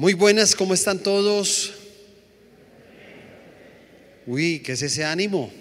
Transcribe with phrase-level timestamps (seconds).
[0.00, 1.74] Muy buenas, ¿cómo están todos?
[4.26, 5.52] Uy, ¿qué es ese ánimo?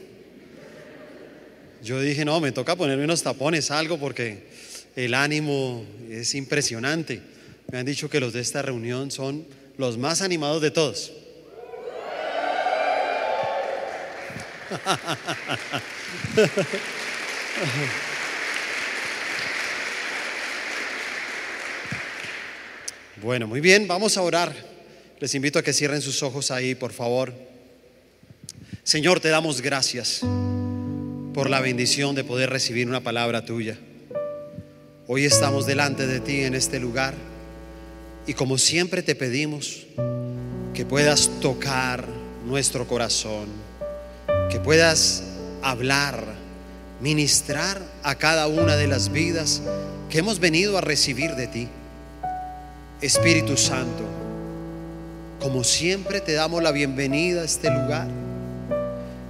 [1.84, 4.46] Yo dije, no, me toca ponerme unos tapones, algo, porque
[4.96, 7.22] el ánimo es impresionante.
[7.70, 9.46] Me han dicho que los de esta reunión son
[9.76, 11.12] los más animados de todos.
[23.22, 24.56] Bueno, muy bien, vamos a orar.
[25.20, 27.34] Les invito a que cierren sus ojos ahí, por favor.
[28.84, 30.22] Señor, te damos gracias
[31.34, 33.78] por la bendición de poder recibir una palabra tuya.
[35.06, 37.14] Hoy estamos delante de ti en este lugar
[38.26, 39.86] y como siempre te pedimos
[40.74, 42.06] que puedas tocar
[42.46, 43.50] nuestro corazón,
[44.50, 45.24] que puedas
[45.62, 46.24] hablar,
[47.02, 49.62] ministrar a cada una de las vidas
[50.10, 51.68] que hemos venido a recibir de ti.
[53.02, 54.04] Espíritu Santo,
[55.40, 58.10] como siempre te damos la bienvenida a este lugar.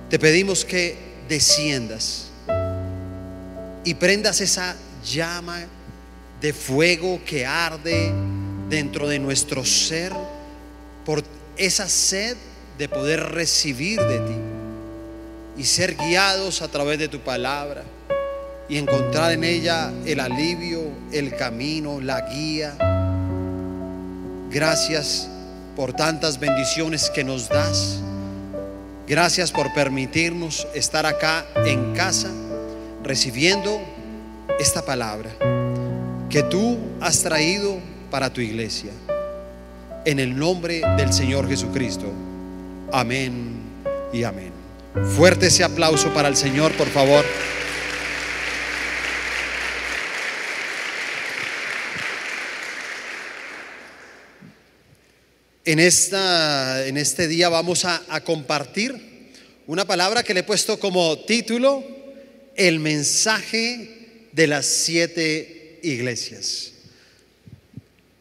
[0.10, 2.30] Te pedimos que desciendas
[3.84, 4.76] y prendas esa
[5.06, 5.60] llama
[6.42, 8.12] de fuego que arde
[8.70, 10.14] dentro de nuestro ser
[11.06, 11.24] por
[11.56, 12.38] esa sed
[12.80, 17.84] de poder recibir de ti y ser guiados a través de tu palabra
[18.68, 20.82] y encontrar en ella el alivio,
[21.12, 22.89] el camino, la guía
[24.52, 25.30] Gracias
[25.76, 28.00] por tantas bendiciones que nos das.
[29.08, 32.30] Gracias por permitirnos estar acá en casa
[33.04, 33.80] recibiendo
[34.60, 35.30] esta palabra
[36.30, 37.78] que tú has traído
[38.10, 38.92] para tu iglesia.
[40.06, 42.12] En el nombre del Señor Jesucristo.
[42.92, 43.54] Amén
[44.12, 44.52] y amén.
[45.16, 47.24] Fuerte ese aplauso para el Señor, por favor.
[55.70, 59.00] En, esta, en este día vamos a, a compartir
[59.68, 61.84] una palabra que le he puesto como título,
[62.56, 66.72] el mensaje de las siete iglesias.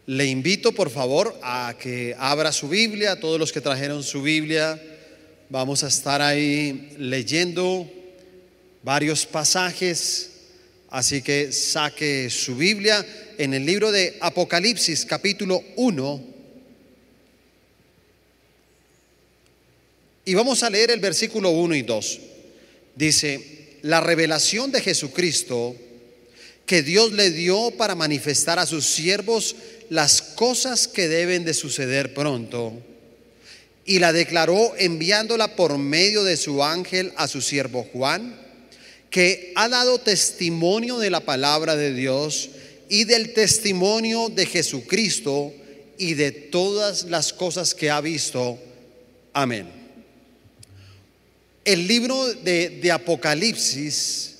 [0.04, 4.78] Le invito por favor a que abra su Biblia, todos los que trajeron su Biblia,
[5.48, 7.90] vamos a estar ahí leyendo
[8.82, 10.32] varios pasajes,
[10.90, 13.06] así que saque su Biblia
[13.38, 16.27] en el libro de Apocalipsis capítulo 1
[20.28, 22.20] Y vamos a leer el versículo 1 y 2.
[22.94, 23.40] Dice,
[23.80, 25.74] la revelación de Jesucristo
[26.66, 29.56] que Dios le dio para manifestar a sus siervos
[29.88, 32.74] las cosas que deben de suceder pronto.
[33.86, 38.38] Y la declaró enviándola por medio de su ángel a su siervo Juan,
[39.08, 42.50] que ha dado testimonio de la palabra de Dios
[42.90, 45.54] y del testimonio de Jesucristo
[45.96, 48.58] y de todas las cosas que ha visto.
[49.32, 49.77] Amén.
[51.68, 54.36] El libro de, Apocalipsis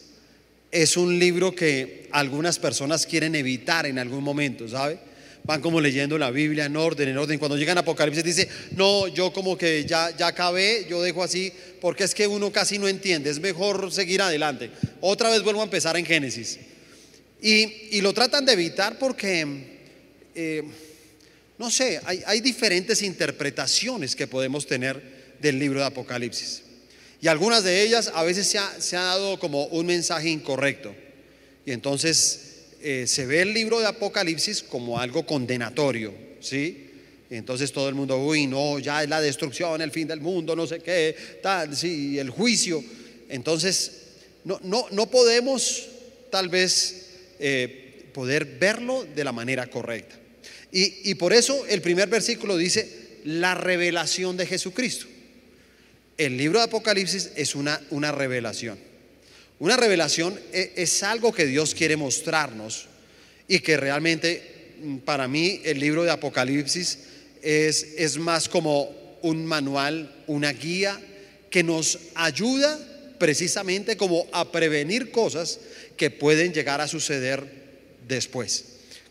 [0.71, 4.99] es un libro que algunas personas quieren evitar en algún momento, ¿sabe?
[5.45, 7.39] Van como leyendo la Biblia en orden, en orden.
[7.39, 11.53] Cuando llegan a Apocalipsis dice, no, yo como que ya, ya acabé, yo dejo así,
[11.83, 14.71] porque es que uno casi no entiende, es mejor seguir adelante.
[15.03, 16.59] Otra vez vuelvo a empezar en Génesis.
[17.43, 19.47] Y, lo tratan de evitar porque,
[20.35, 20.63] eh,
[21.59, 26.63] no sé, hay, hay diferentes interpretaciones que podemos tener del libro de Apocalipsis.
[27.21, 30.95] Y algunas de ellas a veces se ha, dado como un mensaje incorrecto.
[31.67, 36.85] Y entonces eh, se ve el libro de Apocalipsis como algo condenatorio, ¿sí?
[37.29, 40.67] Entonces todo el mundo, uy, no, ya es la destrucción, el fin del mundo, no
[40.67, 42.83] sé qué, tal, sí, el juicio.
[43.29, 43.93] Entonces,
[44.45, 45.89] no, no, no podemos
[46.31, 47.09] tal vez
[47.41, 50.17] eh, poder verlo de la manera correcta.
[50.71, 52.89] Y, y por eso el primer versículo dice,
[53.25, 55.07] la revelación de Jesucristo
[56.19, 58.79] el libro de Apocalipsis es una, una revelación.
[59.61, 62.87] Una revelación e, es, algo que Dios quiere mostrarnos
[63.47, 66.99] y que realmente mm, para mí el libro de Apocalipsis
[67.41, 71.01] es, es más como un manual, una guía
[71.51, 72.79] que nos ayuda
[73.19, 75.61] precisamente como a prevenir cosas
[75.97, 77.45] que pueden llegar a suceder
[78.07, 78.65] después,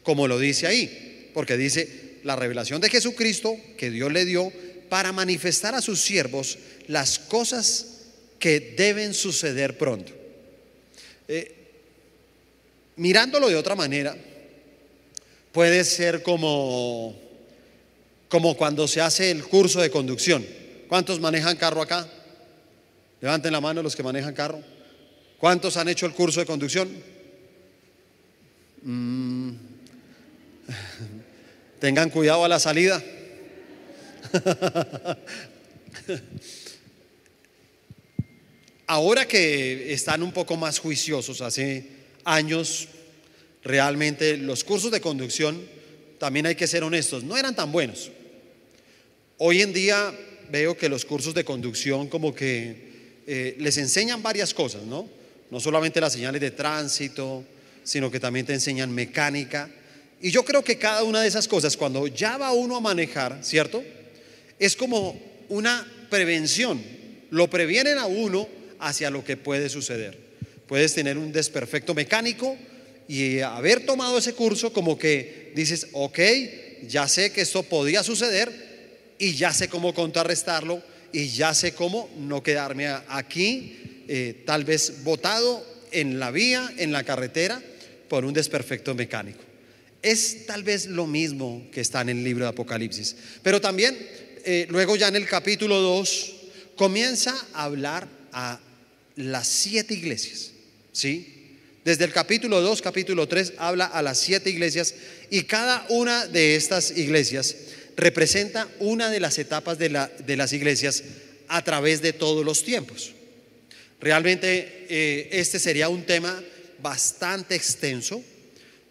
[0.04, 4.52] como lo dice ahí, porque dice la revelación de Jesucristo que Dios le dio
[4.90, 6.58] para manifestar a sus siervos
[6.88, 7.98] las cosas
[8.40, 10.12] que deben suceder pronto.
[11.28, 11.56] Eh,
[12.96, 14.16] mirándolo de otra manera,
[15.52, 17.16] puede ser como,
[18.30, 20.46] como cuando se hace el curso de conducción.
[20.88, 22.08] ¿Cuántos manejan carro acá?
[23.20, 24.62] Levanten la mano los que manejan carro.
[25.38, 26.90] ¿Cuántos han hecho el curso de conducción?
[28.84, 29.52] Mm.
[31.80, 33.04] Tengan cuidado a la salida.
[38.88, 41.86] Ahora que están un poco más juiciosos, hace
[42.24, 42.88] años
[43.64, 45.62] realmente los cursos de conducción,
[46.20, 48.12] también hay que ser honestos, no eran tan buenos.
[49.38, 50.14] Hoy en día
[50.50, 55.10] veo que los cursos de conducción como que eh, les enseñan varias cosas, ¿no?
[55.52, 57.44] No solamente las señales de tránsito,
[57.84, 59.70] sino que también te enseñan mecánica.
[60.22, 63.40] Y yo creo que cada una de esas cosas, cuando ya va uno a manejar,
[63.44, 63.84] ¿cierto?
[64.60, 65.20] Es como
[65.50, 66.82] una prevención.
[67.30, 68.48] Lo previenen a uno
[68.80, 70.18] hacia lo que puede suceder.
[70.68, 72.58] Puedes tener un desperfecto mecánico
[73.08, 76.20] y haber tomado ese curso como que dices, ok,
[76.88, 80.82] ya sé que esto podía suceder y ya sé cómo contrarrestarlo
[81.12, 86.92] y ya sé cómo no quedarme aquí eh, tal vez botado en la vía, en
[86.92, 87.62] la carretera,
[88.10, 89.40] por un desperfecto mecánico.
[90.02, 93.16] Es tal vez lo mismo que está en el libro de Apocalipsis.
[93.42, 93.98] Pero también,
[94.50, 96.34] eh, luego ya en el capítulo 2,
[96.78, 98.62] comienza a hablar a
[99.18, 100.52] las siete iglesias.
[100.94, 101.58] ¿Sí?
[101.84, 104.96] Desde el capítulo 2, capítulo 3, habla a las siete iglesias
[105.30, 107.58] y cada una de estas iglesias
[107.98, 111.04] representa una de las etapas de, la, de las iglesias
[111.50, 113.12] a través de todos los tiempos.
[114.00, 116.42] Realmente eh, este sería un tema
[116.82, 118.24] bastante extenso.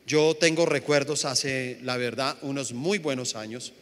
[0.06, 3.72] Yo tengo recuerdos hace, la verdad, unos muy buenos años,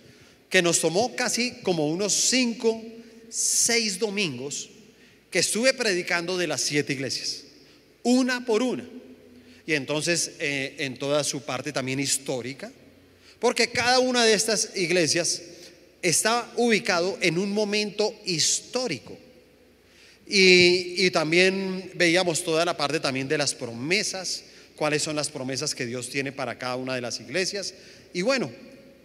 [0.55, 2.81] que nos tomó casi como unos cinco,
[3.29, 4.71] seis domingos
[5.29, 7.43] que estuve predicando de las siete iglesias,
[8.05, 8.89] una por una.
[9.67, 12.71] Y entonces eh, en toda su parte también histórica,
[13.41, 15.43] porque cada una de estas iglesias
[16.03, 19.19] está ubicado en un momento histórico.
[20.25, 24.45] Y, también veíamos toda la parte también de las promesas,
[24.77, 27.75] cuáles son las promesas que Dios tiene para cada una de las iglesias.
[28.13, 28.53] Y bueno,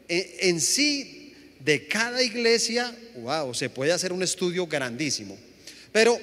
[0.10, 1.19] en, sí,
[1.59, 5.38] de cada iglesia, wow, se puede hacer un estudio grandísimo.
[5.91, 6.19] Pero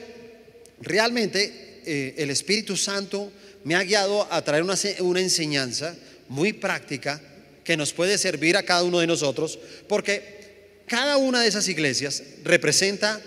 [0.80, 3.30] realmente eh, el Espíritu Santo
[3.64, 5.94] me ha guiado a traer una, una enseñanza
[6.28, 7.20] muy práctica
[7.64, 10.36] que nos puede servir a cada uno de nosotros, porque
[10.86, 13.20] cada una de esas iglesias representa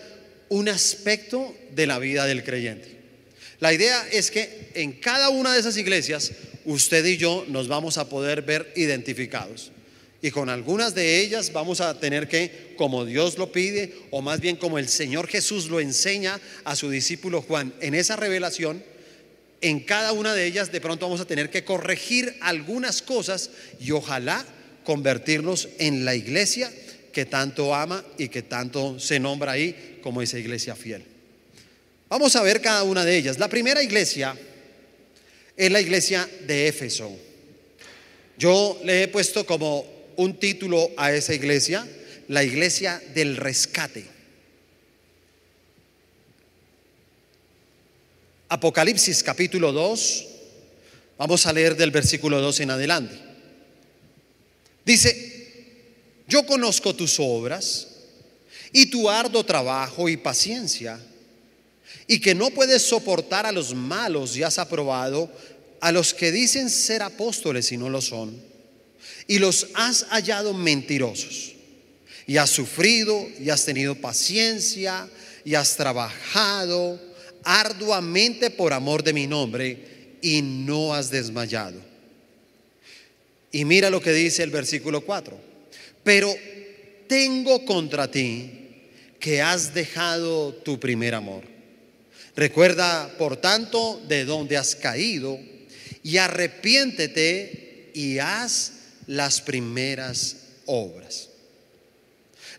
[0.48, 2.98] un aspecto de la vida del creyente.
[3.60, 6.32] La idea es que en cada una de esas iglesias
[6.66, 9.72] usted y yo nos vamos a poder ver identificados.
[10.22, 14.42] Y con algunas de ellas vamos a tener que, como Dios lo pide, o más
[14.42, 18.84] bien como el Señor Jesús lo enseña a su discípulo Juan en esa revelación,
[19.62, 23.50] en cada una de ellas de pronto vamos a tener que corregir algunas cosas
[23.80, 24.46] y ojalá
[24.84, 26.72] convertirnos en la iglesia
[27.14, 31.04] que tanto ama y que tanto se nombra ahí como esa iglesia fiel.
[32.10, 33.38] Vamos a ver cada una de ellas.
[33.38, 34.36] La primera iglesia
[35.56, 37.16] es la iglesia de Éfeso.
[38.38, 41.88] Yo le he puesto como un título a esa iglesia,
[42.28, 44.06] la iglesia del rescate.
[48.50, 50.28] Apocalipsis capítulo 2,
[51.18, 53.16] vamos a leer del versículo 2 en adelante.
[54.84, 55.86] Dice,
[56.28, 57.88] yo conozco tus obras
[58.74, 61.00] y tu arduo trabajo y paciencia,
[62.08, 65.32] y que no puedes soportar a los malos y has aprobado
[65.80, 68.49] a los que dicen ser apóstoles y no lo son,
[69.30, 71.54] y los has hallado mentirosos,
[72.26, 75.08] y has sufrido y has tenido paciencia
[75.46, 77.00] y has trabajado
[77.44, 81.80] arduamente por amor de mi nombre y no has desmayado.
[83.52, 85.40] Y mira lo que dice el versículo 4.
[86.04, 86.36] Pero
[87.08, 88.52] tengo contra ti
[89.20, 91.44] que has dejado tu primer amor.
[92.36, 95.40] Recuerda, por tanto, de dónde has caído
[96.02, 98.79] y arrepiéntete y haz
[99.10, 100.36] las primeras
[100.68, 101.30] obras.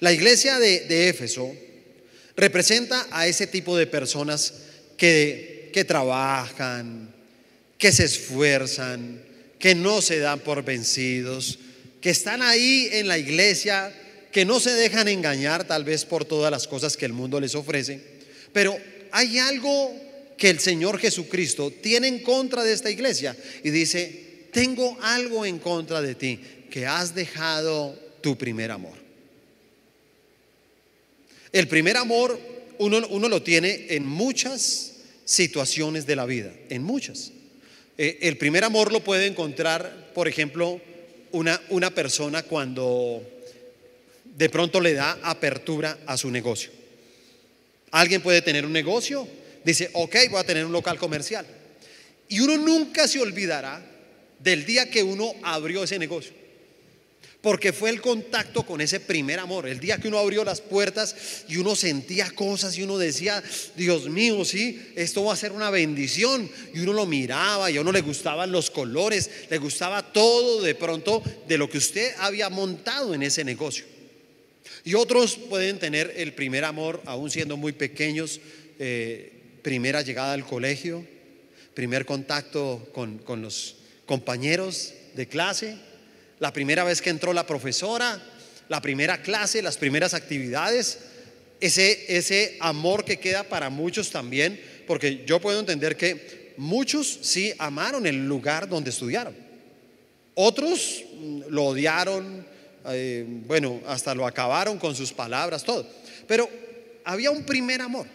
[0.01, 1.55] La iglesia de, de Éfeso
[2.37, 4.55] representa a ese tipo de personas
[4.97, 7.15] que, trabajan,
[7.79, 9.23] que se esfuerzan,
[9.61, 11.61] que no se dan por vencidos,
[12.01, 13.95] que están ahí en la iglesia,
[14.33, 17.55] que no se dejan engañar tal vez por todas las cosas que el mundo les
[17.55, 18.01] ofrece.
[18.53, 18.77] Pero
[19.13, 19.95] hay algo
[20.37, 25.59] que el Señor Jesucristo tiene en contra de esta iglesia y dice, tengo algo en
[25.59, 26.41] contra de ti,
[26.71, 28.95] que has dejado tu primer amor.
[31.53, 32.39] El primer amor
[32.79, 34.93] uno, uno lo tiene en muchas
[35.25, 37.33] situaciones de la vida, en muchas.
[37.99, 40.81] Eh, el primer amor lo puede encontrar, por ejemplo,
[41.33, 43.23] una, una persona cuando
[44.25, 46.71] de pronto le da apertura a su negocio.
[47.91, 49.29] Alguien puede tener un negocio,
[49.65, 51.47] dice, ok, voy a tener un local comercial.
[52.29, 53.85] Y uno nunca se olvidará
[54.43, 56.41] del día que uno abrió ese negocio.
[57.41, 59.67] Porque fue el contacto con ese primer amor.
[59.67, 63.43] El día que uno abrió las puertas y uno sentía cosas y uno decía,
[63.77, 66.51] Dios mío, sí, esto va a ser una bendición.
[66.75, 70.75] Y uno lo miraba y a uno le gustaban los colores, le gustaba todo de
[70.75, 73.87] pronto de lo que usted había montado en ese negocio.
[74.85, 78.41] Y otros pueden tener el primer amor aún siendo muy pequeños,
[78.79, 79.33] eh,
[79.63, 81.07] primera llegada al colegio,
[81.73, 83.80] primer contacto con, con los
[84.11, 85.77] compañeros de clase
[86.41, 88.21] la primera vez que entró la profesora,
[88.69, 90.99] la primera clase, las primeras actividades,
[91.61, 97.53] ese, ese amor que queda para muchos también, porque yo puedo entender que muchos sí
[97.57, 99.33] amaron el lugar donde estudiaron.
[100.35, 102.45] Otros mm, lo odiaron,
[102.87, 105.87] eh, bueno, hasta lo acabaron con sus palabras, todo.
[106.27, 106.51] Pero
[107.05, 108.09] había un primer amor.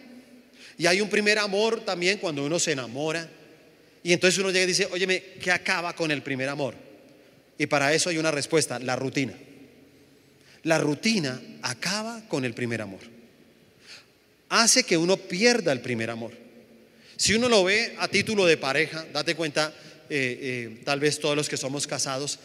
[0.76, 3.30] Y hay un primer amor también cuando uno se enamora.
[4.06, 6.76] Y entonces uno llega y dice, óyeme, ¿qué acaba con el primer amor?
[7.58, 9.32] Y para eso hay una respuesta, la rutina.
[10.62, 13.00] La rutina acaba con el primer amor.
[14.48, 16.30] Hace que uno pierda el primer amor.
[17.16, 19.74] Si uno lo ve a título de pareja, date cuenta,
[20.08, 22.38] eh, eh, tal vez todos los que somos casados,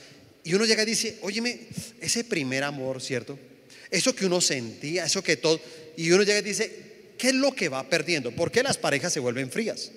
[0.44, 1.68] y uno llega y dice, óyeme,
[2.00, 3.38] ese primer amor, ¿cierto?
[3.92, 5.62] Eso que uno sentía, eso que todo,
[5.96, 8.32] y uno llega y dice, ¿qué es lo que va perdiendo?
[8.32, 9.92] ¿Por qué las parejas se vuelven frías?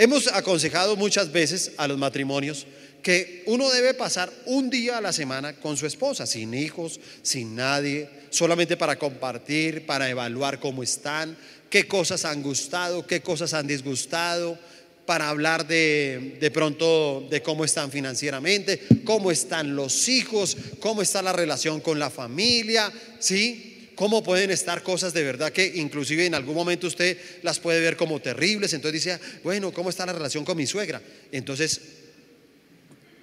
[0.00, 2.66] Hemos aconsejado muchas veces a los matrimonios
[3.02, 7.54] que uno debe pasar un día a la semana con su esposa, sin hijos, sin
[7.54, 11.36] nadie, solamente para compartir, para evaluar cómo están,
[11.68, 14.58] qué cosas han gustado, qué cosas han disgustado,
[15.04, 21.20] para hablar de, de pronto de cómo están financieramente, cómo están los hijos, cómo está
[21.20, 23.69] la relación con la familia, ¿sí?
[24.00, 27.98] Cómo pueden estar cosas de verdad que inclusive en algún momento usted las puede ver
[27.98, 28.72] como terribles.
[28.72, 31.02] Entonces dice, bueno, ¿cómo está la relación con mi suegra?
[31.30, 31.82] Entonces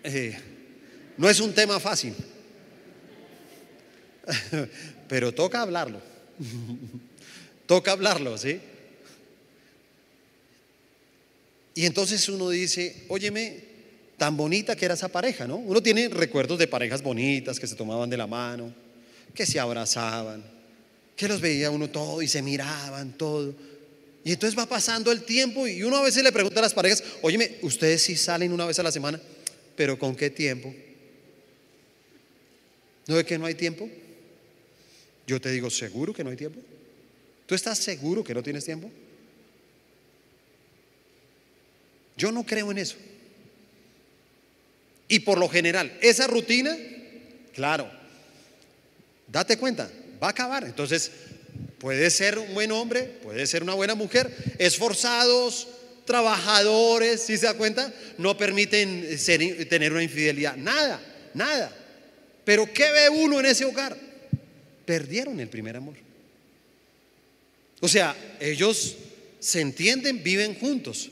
[0.03, 0.37] eh,
[1.17, 2.13] no es un tema fácil,
[5.09, 5.99] pero toca hablarlo.
[7.65, 8.59] toca hablarlo, ¿sí?
[11.73, 13.63] Y entonces uno dice, óyeme,
[14.15, 15.55] tan bonita que era esa pareja, ¿no?
[15.55, 18.71] Uno tiene recuerdos de parejas bonitas que se tomaban de la mano,
[19.33, 20.56] que se abrazaban,
[21.17, 23.53] que los veía uno todo y se miraban todo.
[24.23, 27.03] Y entonces va pasando el tiempo y uno a veces le pregunta a las parejas,
[27.21, 29.19] óyeme, ¿ustedes sí salen una vez a la semana?
[29.77, 30.73] pero ¿con qué tiempo?
[33.05, 33.87] ¿No es que no hay tiempo?
[35.27, 36.59] Yo te digo, ¿seguro que no hay tiempo?
[37.45, 38.89] ¿Tú estás seguro que no tienes tiempo?
[42.17, 42.97] Yo no creo en eso.
[45.07, 46.75] Y por lo general, esa rutina,
[47.53, 47.89] claro,
[49.27, 49.89] date cuenta,
[50.21, 50.63] va a acabar.
[50.63, 51.11] Entonces,
[51.79, 55.67] puede ser un buen hombre, puede ser una buena mujer, esforzados,
[56.05, 59.07] trabajadores, si se da cuenta, no permiten
[59.69, 60.55] tener una infidelidad.
[60.55, 60.99] Nada,
[61.33, 61.71] nada.
[62.43, 63.95] Pero ¿qué ve uno en ese hogar?
[64.85, 65.95] Perdieron el primer amor.
[67.81, 68.95] O sea, ellos
[69.39, 71.09] se entienden, viven juntos,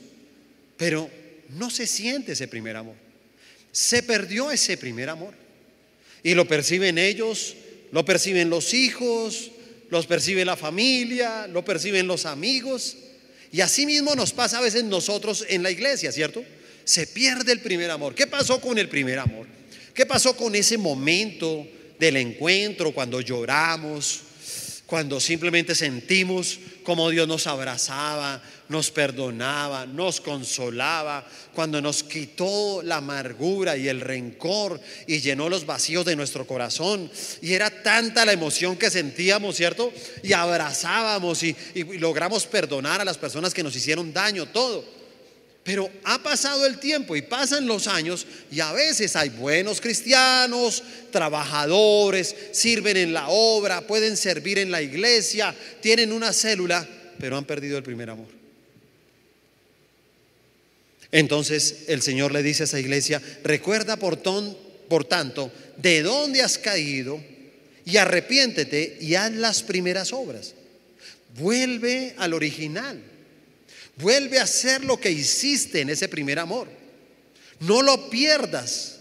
[0.76, 1.08] pero
[1.50, 2.96] no se siente ese primer amor.
[3.70, 5.34] Se perdió ese primer amor.
[6.22, 7.54] Y lo perciben ellos,
[7.92, 9.50] lo perciben los hijos,
[9.90, 12.96] los percibe la familia, lo perciben los amigos.
[13.52, 16.44] Y así mismo nos pasa a veces nosotros en la iglesia, ¿cierto?
[16.84, 18.14] Se pierde el primer amor.
[18.14, 19.46] ¿Qué pasó con el primer amor?
[19.94, 21.66] ¿Qué pasó con ese momento
[21.98, 24.20] del encuentro cuando lloramos,
[24.86, 32.98] cuando simplemente sentimos como Dios nos abrazaba, nos perdonaba, nos consolaba, cuando nos quitó la
[32.98, 37.10] amargura y el rencor y llenó los vacíos de nuestro corazón.
[37.42, 39.92] Y era tanta la emoción que sentíamos, ¿cierto?
[40.22, 41.56] Y abrazábamos y,
[41.98, 44.84] logramos perdonar a las personas que nos hicieron daño, todo.
[45.66, 50.80] Pero ha pasado el tiempo y pasan los años y a veces hay buenos cristianos,
[51.10, 56.86] trabajadores, sirven en la obra, pueden servir en la iglesia, tienen una célula,
[57.18, 58.28] pero han perdido el primer amor.
[61.10, 64.22] Entonces el Señor le dice a esa iglesia, recuerda por,
[64.88, 67.20] por tanto de dónde has caído
[67.84, 70.54] y arrepiéntete y haz las primeras obras.
[71.36, 73.15] Vuelve al original.
[73.96, 76.68] Vuelve a hacer lo que hiciste en ese primer amor.
[77.60, 79.00] No lo pierdas.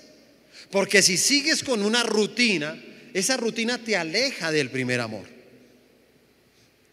[0.72, 2.82] Porque si sigues con una rutina,
[3.14, 5.26] esa rutina te aleja del primer amor.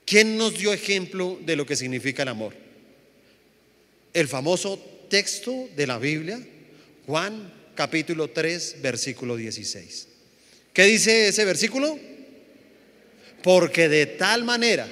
[0.05, 2.55] ¿Quién nos dio ejemplo de lo que significa el amor?
[4.13, 4.79] El famoso
[5.09, 6.41] texto de la Biblia,
[7.07, 10.09] Juan capítulo 3, versículo 16.
[10.73, 11.99] ¿Qué dice ese versículo?
[13.43, 14.89] Porque de tal manera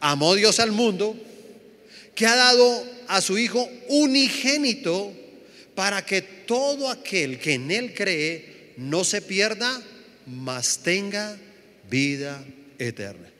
[0.00, 1.16] amó Dios al mundo
[2.14, 5.12] que ha dado a su Hijo unigénito
[5.74, 9.82] para que todo aquel que en Él cree no se pierda,
[10.26, 11.38] mas tenga
[11.88, 12.44] vida
[12.78, 13.30] eterna.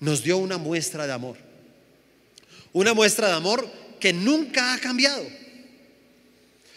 [0.00, 1.36] Nos dio una muestra de amor.
[2.72, 5.26] Una muestra de amor que nunca ha cambiado.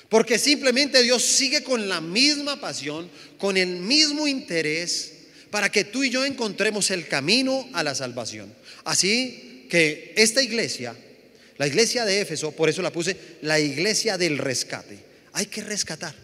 [0.09, 5.13] Porque simplemente Dios sigue con la misma pasión, con el mismo interés,
[5.51, 8.53] para que tú y yo encontremos el camino a la salvación.
[8.85, 10.95] Así que esta iglesia,
[11.57, 14.97] la iglesia de Éfeso, por eso la puse, la iglesia del rescate.
[15.33, 16.15] Hay que rescatar.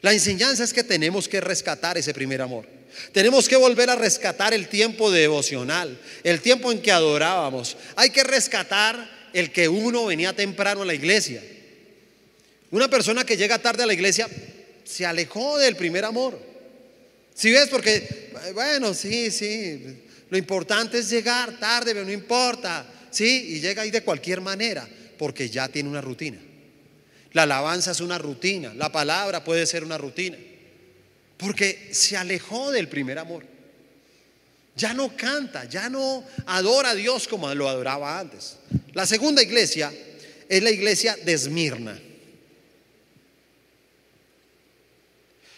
[0.00, 2.66] La enseñanza es que tenemos que rescatar ese primer amor.
[3.12, 7.76] Tenemos que volver a rescatar el tiempo devocional, el tiempo en que adorábamos.
[7.96, 11.42] Hay que rescatar el que uno venía temprano a la iglesia.
[12.70, 14.28] Una persona que llega tarde a la iglesia
[14.84, 16.49] se alejó del primer amor.
[17.40, 19.82] Si ves, porque, bueno, sí, sí,
[20.28, 24.86] lo importante es llegar tarde, pero no importa, sí, y llega ahí de cualquier manera,
[25.16, 26.36] porque ya tiene una rutina.
[27.32, 30.36] La alabanza es una rutina, la palabra puede ser una rutina,
[31.38, 33.46] porque se alejó del primer amor.
[34.76, 38.58] Ya no canta, ya no adora a Dios como lo adoraba antes.
[38.92, 39.90] La segunda iglesia
[40.46, 41.98] es la iglesia de Esmirna.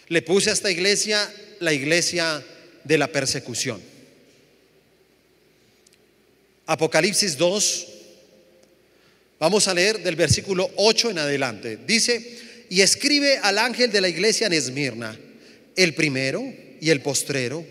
[0.07, 1.29] Le puse a esta iglesia
[1.62, 2.45] la iglesia
[2.85, 3.81] de la persecución.
[6.66, 7.87] Apocalipsis 2,
[9.38, 11.78] vamos a leer del versículo 8 en adelante.
[11.87, 15.19] Dice, y escribe al ángel de la iglesia en Esmirna,
[15.76, 16.42] el primero
[16.81, 17.64] y el postrero,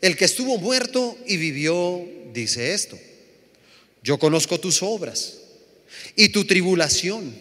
[0.00, 2.98] el que estuvo muerto y vivió, dice esto.
[4.02, 5.38] Yo conozco tus obras
[6.14, 7.34] y tu tribulación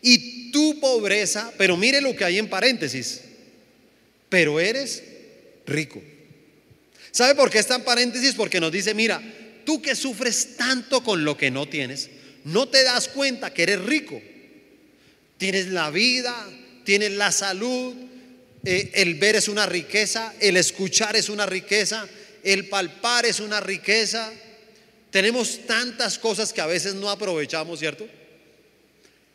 [0.00, 3.20] y tu pobreza, pero mire lo que hay en paréntesis
[4.34, 5.04] pero eres
[5.64, 6.02] rico.
[7.12, 8.34] ¿Sabe por qué está en paréntesis?
[8.34, 9.22] Porque nos dice, mira,
[9.64, 12.10] tú que sufres tanto con lo que no tienes,
[12.42, 14.20] no te das cuenta que eres rico.
[15.38, 16.34] Tienes la vida,
[16.82, 17.94] tienes la salud,
[18.64, 22.04] eh, el ver es una riqueza, el escuchar es una riqueza,
[22.42, 24.32] el palpar es una riqueza.
[25.12, 28.04] Tenemos tantas cosas que a veces no aprovechamos, ¿cierto?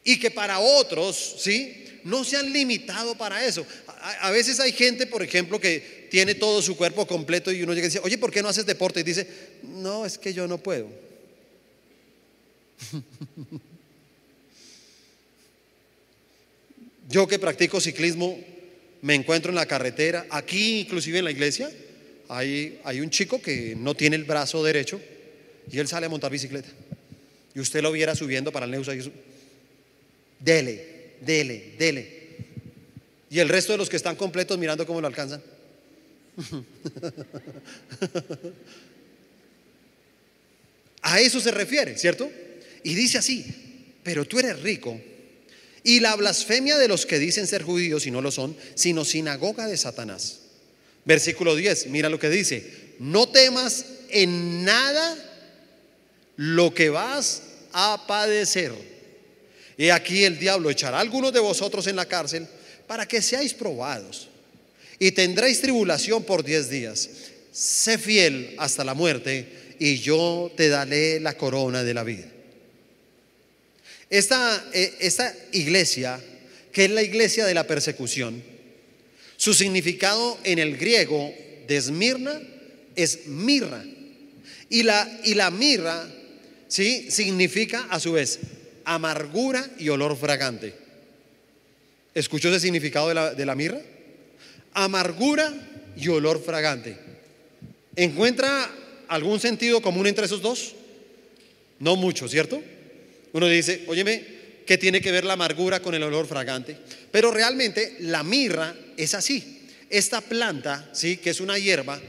[0.03, 1.85] Y que para otros, ¿sí?
[2.03, 3.65] No se han limitado para eso
[4.01, 7.87] a, veces hay gente, por ejemplo, que tiene todo su cuerpo completo y uno llega
[7.87, 9.01] y dice, oye, ¿por qué no haces deporte?
[9.01, 9.27] Y dice,
[9.63, 10.89] no, es que yo no puedo.
[17.09, 18.39] yo que practico ciclismo,
[19.01, 21.69] me encuentro en la carretera, aquí inclusive en la iglesia,
[22.29, 25.01] hay, un chico que no tiene el brazo derecho
[25.71, 26.69] y él sale a montar bicicleta.
[27.55, 28.91] Y usted lo viera subiendo para el eso,
[30.39, 32.18] dele, dele, dele.
[33.29, 35.43] Y el resto de los que están completos mirando cómo lo alcanzan.
[41.01, 42.29] A eso se refiere, ¿cierto?
[42.83, 43.45] Y dice así,
[44.03, 44.99] pero tú eres rico.
[45.83, 49.67] Y la blasfemia de los que dicen ser judíos y no lo son, sino sinagoga
[49.67, 50.39] de Satanás.
[51.05, 55.17] Versículo 10, mira lo que dice, no temas en nada
[56.35, 58.73] lo que vas a padecer.
[59.77, 62.47] Y aquí el diablo echará a algunos de vosotros en la cárcel
[62.89, 64.29] para que seáis probados.
[64.97, 67.07] Y tendréis tribulación por diez días.
[67.51, 72.25] Sé fiel hasta la muerte y yo te daré la corona de la vida.
[74.09, 76.19] Esta, eh, esta iglesia,
[76.71, 78.41] que es la iglesia de la persecución,
[79.37, 81.31] su significado en el griego
[81.67, 82.41] de Esmirna
[82.95, 83.85] es mirra.
[84.67, 86.09] Y la, y la mirra
[86.67, 87.11] ¿sí?
[87.11, 88.39] significa a su vez
[88.83, 90.88] amargura y olor fragante.
[92.19, 93.79] ¿Escuchó ese significado de la, mirra?
[94.73, 95.53] Amargura
[95.95, 96.97] y olor fragante.
[97.95, 98.69] ¿Encuentra
[99.07, 100.75] algún sentido común entre esos dos?
[101.79, 102.61] No mucho, ¿cierto?
[103.31, 104.21] Uno dice, óyeme,
[104.67, 106.75] ¿qué tiene que ver la amargura con el olor fragante?
[107.09, 109.69] Pero realmente la mirra es así.
[109.89, 111.17] Esta planta, ¿sí?
[111.17, 112.01] que es una hierba,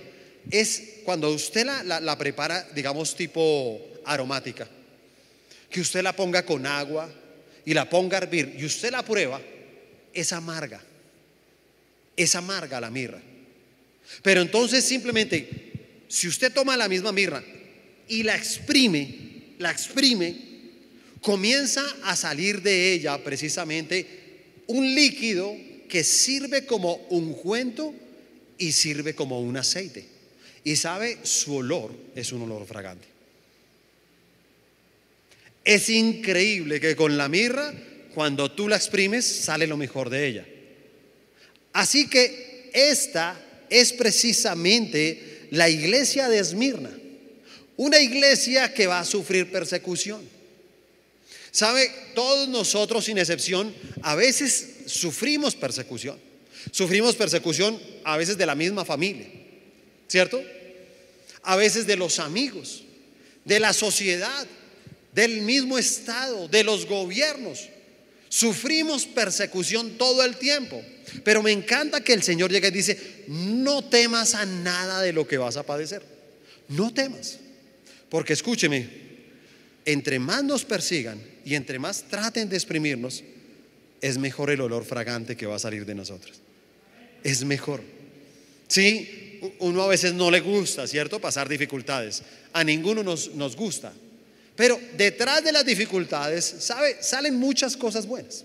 [0.51, 4.69] es cuando usted la, la prepara, digamos, tipo aromática,
[5.71, 7.09] que usted la ponga con agua
[7.65, 9.41] y la ponga a hervir y usted la prueba,
[10.13, 10.83] es amarga.
[12.17, 13.21] Es amarga la mirra.
[14.23, 15.49] Pero entonces simplemente,
[16.09, 17.43] si usted toma la misma mirra
[18.09, 20.37] y la exprime, la exprime,
[21.21, 24.07] comienza a salir de ella precisamente
[24.67, 25.55] un líquido
[25.89, 27.95] que sirve como ungüento
[28.59, 30.05] y sirve como un aceite.
[30.65, 33.07] Y sabe, su olor es un olor fragante.
[35.65, 37.73] Es increíble que con la mirra
[38.15, 40.47] cuando tú la exprimes, sale lo mejor de ella.
[41.73, 46.91] Así que esta es precisamente la iglesia de Esmirna,
[47.77, 50.21] una iglesia que va a sufrir persecución.
[51.53, 51.91] ¿Sabe?
[52.15, 56.19] Todos nosotros, sin excepción, a veces sufrimos persecución.
[56.71, 59.27] Sufrimos persecución a veces de la misma familia,
[60.09, 60.43] ¿cierto?
[61.43, 62.83] A veces de los amigos,
[63.45, 64.47] de la sociedad,
[65.13, 67.69] del mismo Estado, de los gobiernos.
[68.31, 70.81] Sufrimos persecución todo el tiempo.
[71.25, 75.27] Pero me encanta que el Señor llegue y dice, no temas a nada de lo
[75.27, 76.03] que vas a padecer.
[76.69, 77.41] No temas.
[78.09, 78.89] Porque escúcheme,
[79.85, 83.25] entre más nos persigan y entre más traten de exprimirnos,
[84.01, 86.41] es mejor el olor fragante que va a salir de nosotros.
[87.25, 87.83] Es mejor.
[88.69, 91.21] Sí, uno a veces no le gusta, ¿cierto?
[91.21, 92.23] Pasar dificultades.
[92.53, 93.93] A ninguno nos, nos gusta.
[94.57, 96.97] Pero detrás de las dificultades, ¿sabe?
[97.01, 98.45] Salen muchas cosas buenas.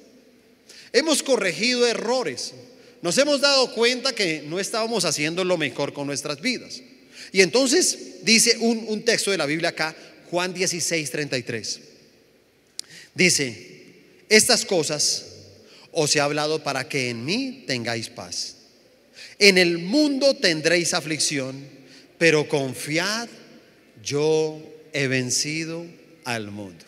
[0.94, 2.54] Hemos corregido errores.
[3.02, 6.82] Nos hemos dado cuenta que no estábamos haciendo lo mejor con nuestras vidas.
[7.32, 9.96] Y entonces dice un, un texto de la Biblia acá,
[10.30, 11.80] Juan 16, 33.
[13.14, 13.76] Dice,
[14.30, 15.26] estas cosas
[15.92, 18.56] os he hablado para que en mí tengáis paz.
[19.40, 21.68] En el mundo tendréis aflicción,
[22.18, 23.28] pero confiad,
[24.04, 24.62] yo
[24.96, 25.86] he vencido
[26.24, 26.86] al mundo.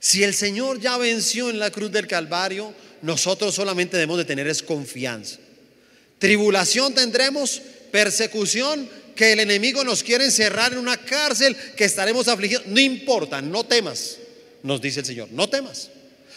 [0.00, 4.48] Si el Señor ya venció en la cruz del Calvario, nosotros solamente debemos de tener
[4.48, 5.36] es confianza.
[6.18, 7.60] Tribulación tendremos,
[7.92, 12.66] persecución, que el enemigo nos quiere encerrar en una cárcel, que estaremos afligidos.
[12.66, 14.16] No importa, no temas,
[14.62, 15.90] nos dice el Señor, no temas,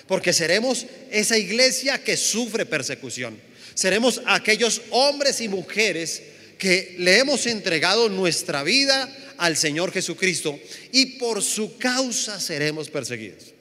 [0.07, 3.39] porque seremos esa iglesia que sufre persecución.
[3.75, 6.21] Seremos aquellos hombres y mujeres
[6.57, 10.59] que le hemos entregado nuestra vida al Señor Jesucristo
[10.91, 13.53] y por su causa seremos perseguidos.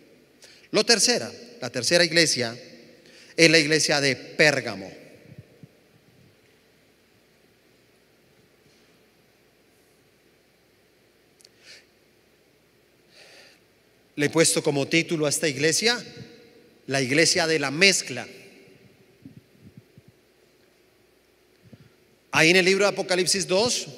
[0.73, 2.57] Lo tercera, la tercera iglesia
[3.37, 4.93] es la iglesia de Pérgamo.
[14.17, 15.97] Le he puesto como título a esta iglesia
[16.89, 18.27] la iglesia de la mezcla.
[22.33, 23.89] Ahí en el libro de Apocalipsis 2,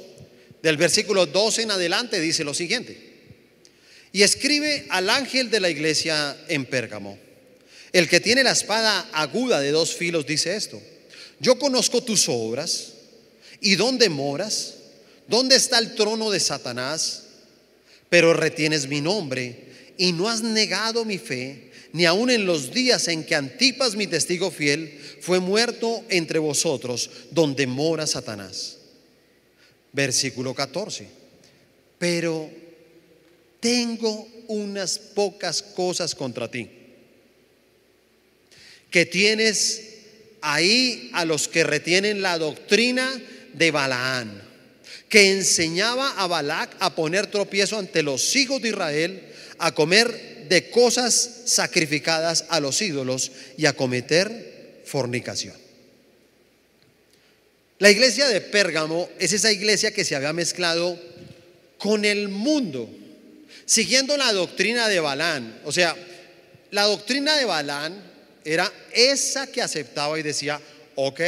[0.63, 3.11] del versículo 12 en adelante, dice lo siguiente.
[4.13, 7.19] Y escribe al ángel de la iglesia en Pérgamo.
[7.93, 10.81] El que tiene la espada aguda de dos filos dice esto.
[11.41, 12.93] Yo conozco tus obras
[13.61, 14.75] y dónde moras,
[15.27, 17.25] dónde está el trono de Satanás,
[18.09, 23.09] pero retienes mi nombre y no has negado mi fe, ni aun en los días
[23.09, 28.80] en que Antipas, mi testigo fiel, fue muerto entre vosotros, donde mora Satanás.
[29.93, 31.09] Versículo 14.
[31.99, 32.51] Pero
[33.61, 36.69] tengo unas pocas cosas contra ti.
[38.91, 39.91] Que tienes
[40.41, 43.09] ahí a los que retienen la doctrina
[43.53, 44.43] de Balaán,
[45.09, 49.23] que enseñaba a Balac a poner tropiezo ante los hijos de Israel,
[49.59, 55.60] a comer de cosas sacrificadas a los ídolos y a cometer fornicación.
[57.81, 61.01] La iglesia de Pérgamo es esa iglesia que se había mezclado
[61.79, 62.91] con el mundo,
[63.65, 65.59] siguiendo la doctrina de Balán.
[65.65, 65.97] O sea,
[66.73, 68.05] la doctrina de Balán
[68.45, 70.61] era esa que aceptaba y decía,
[70.95, 71.21] ok,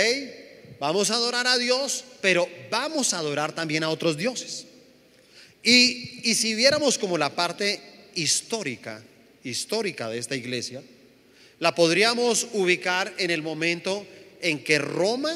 [0.78, 4.66] vamos a adorar a Dios, pero vamos a adorar también a otros dioses.
[5.62, 7.80] Y, y si viéramos como la parte
[8.14, 9.02] histórica,
[9.42, 10.82] histórica de esta iglesia,
[11.60, 14.06] la podríamos ubicar en el momento
[14.42, 15.34] en que Roma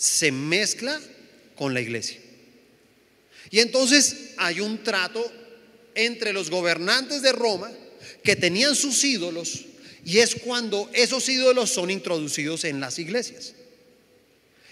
[0.00, 0.98] se mezcla
[1.56, 2.18] con la iglesia.
[3.50, 5.30] Y entonces hay un trato
[5.94, 7.70] entre los gobernantes de Roma
[8.24, 9.66] que tenían sus ídolos
[10.02, 13.52] y es cuando esos ídolos son introducidos en las iglesias.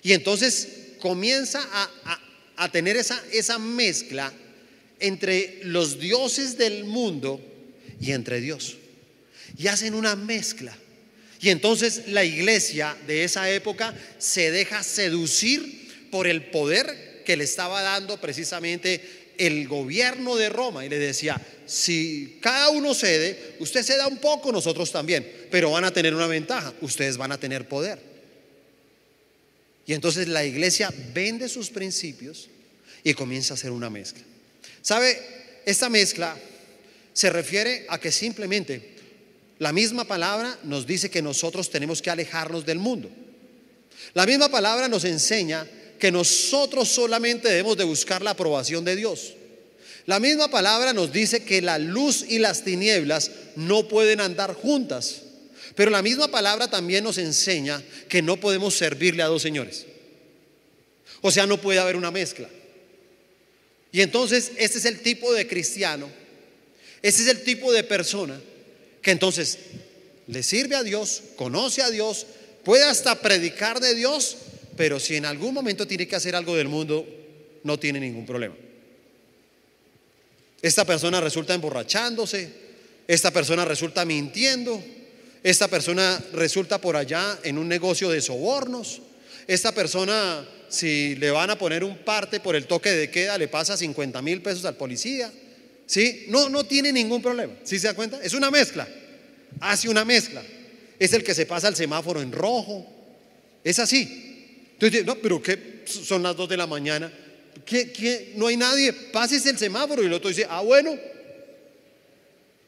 [0.03, 2.21] Y entonces comienza a,
[2.57, 4.33] a tener esa, esa mezcla
[4.99, 7.39] entre los dioses del mundo
[8.01, 8.79] y entre Dios.
[9.59, 10.75] Y hacen una mezcla.
[11.41, 17.45] Y entonces la iglesia de esa época se deja seducir por el poder que le
[17.45, 23.85] estaba dando precisamente el gobierno de Roma y le decía, si cada uno cede, usted
[23.85, 27.69] ceda un poco, nosotros también, pero van a tener una ventaja, ustedes van a tener
[27.69, 28.01] poder.
[29.87, 32.49] Y entonces la iglesia vende sus principios
[33.05, 34.23] y comienza a hacer una mezcla.
[34.83, 35.19] ¿Sabe?
[35.65, 36.37] Esta mezcla
[37.13, 38.98] se refiere a que simplemente
[39.59, 43.11] la misma palabra nos dice que nosotros tenemos que alejarnos del mundo.
[44.15, 45.67] La misma palabra nos enseña
[45.99, 49.35] que nosotros solamente debemos de buscar la aprobación de Dios.
[50.07, 55.23] La misma palabra nos dice que la luz y las tinieblas no pueden andar juntas.
[55.75, 59.87] Pero la misma palabra también nos enseña que no podemos servirle a dos señores.
[61.21, 62.49] O sea, no puede haber una mezcla.
[63.91, 66.09] Y entonces, este es el tipo de cristiano,
[67.03, 68.41] este es el tipo de persona
[69.11, 69.59] entonces
[70.27, 72.27] le sirve a Dios, conoce a Dios,
[72.65, 74.37] puede hasta predicar de Dios,
[74.77, 77.07] pero si en algún momento tiene que hacer algo del mundo,
[77.65, 78.55] no tiene ningún problema.
[80.61, 82.51] Esta persona resulta emborrachándose,
[83.07, 84.83] esta persona resulta mintiendo,
[85.43, 89.01] esta persona resulta por allá en un negocio de sobornos,
[89.47, 93.49] esta persona si le van a poner un parte por el toque de queda, le
[93.49, 95.33] pasa 50 mil pesos al policía.
[95.89, 96.27] ¿Sí?
[96.29, 97.55] No, no tiene ningún problema.
[97.65, 98.23] ¿Sí se da cuenta?
[98.23, 98.87] Es una mezcla.
[99.59, 100.43] Hace una mezcla.
[100.99, 102.87] Es el que se pasa el semáforo en rojo.
[103.65, 104.67] Es así.
[104.75, 105.83] Entonces, no, pero ¿qué?
[105.87, 107.11] Son las 2 de la mañana.
[107.65, 108.93] ¿Qué, No hay nadie.
[108.93, 110.03] Pases el semáforo.
[110.03, 110.95] Y el otro dice, ah, bueno.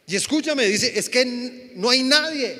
[0.06, 2.56] Y escúchame, dice, es que no hay nadie.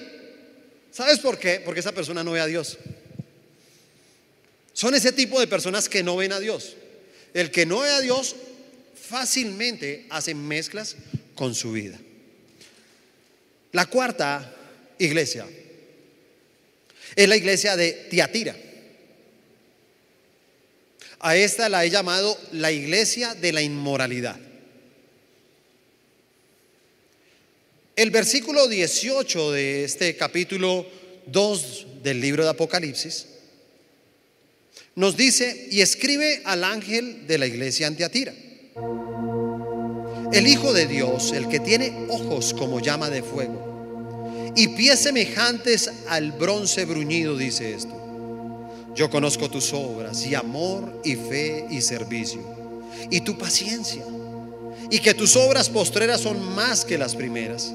[0.91, 1.63] ¿Sabes por qué?
[1.65, 2.77] Porque esa persona no ve a Dios.
[4.75, 6.77] Son ese tipo de personas que no ven a Dios.
[7.33, 8.37] El que no ve a Dios
[9.11, 10.95] fácilmente hace mezclas
[11.35, 11.99] con su vida.
[13.73, 14.55] La cuarta
[14.99, 15.47] iglesia
[17.17, 18.57] es la iglesia de Tiatira.
[21.19, 24.39] A esta la he llamado la iglesia de la inmoralidad.
[27.97, 30.87] El versículo 18 de este capítulo
[31.27, 33.27] 2 del libro de Apocalipsis
[34.95, 38.35] nos dice, y escribe al ángel de la iglesia Antiatira.
[40.33, 45.91] El Hijo de Dios, el que tiene ojos como llama de fuego y pies semejantes
[46.09, 47.97] al bronce bruñido, dice esto.
[48.95, 52.41] Yo conozco tus obras y amor y fe y servicio
[53.11, 54.05] y tu paciencia
[54.91, 57.73] y que tus obras postreras son más que las primeras.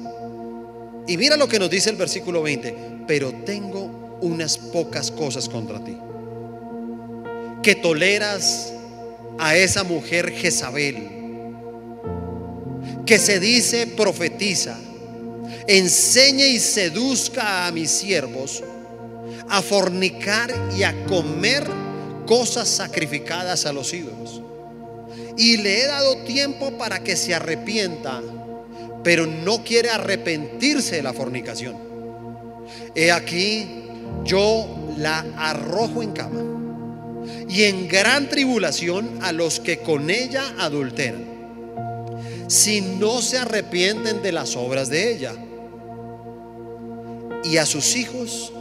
[1.08, 5.84] Y mira lo que nos dice el versículo 20, pero tengo unas pocas cosas contra
[5.84, 5.98] ti
[7.66, 8.72] que toleras
[9.40, 11.15] a esa mujer Jezabel,
[13.06, 14.78] que se dice profetiza,
[15.68, 18.64] enseñe y seduzca a mis siervos
[19.50, 21.66] a fornicar y a comer
[22.26, 24.42] cosas sacrificadas a los ídolos.
[25.38, 28.22] Y le he dado tiempo para que se arrepienta,
[29.04, 31.76] pero no quiere arrepentirse de la fornicación.
[32.96, 33.68] He aquí,
[34.24, 36.42] yo la arrojo en cama
[37.50, 41.24] y en gran tribulación a los que con ella adulteran,
[42.48, 45.34] si no se arrepienten de las obras de ella.
[47.44, 48.52] Y a sus hijos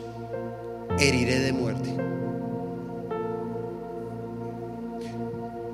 [0.98, 1.90] heriré de muerte.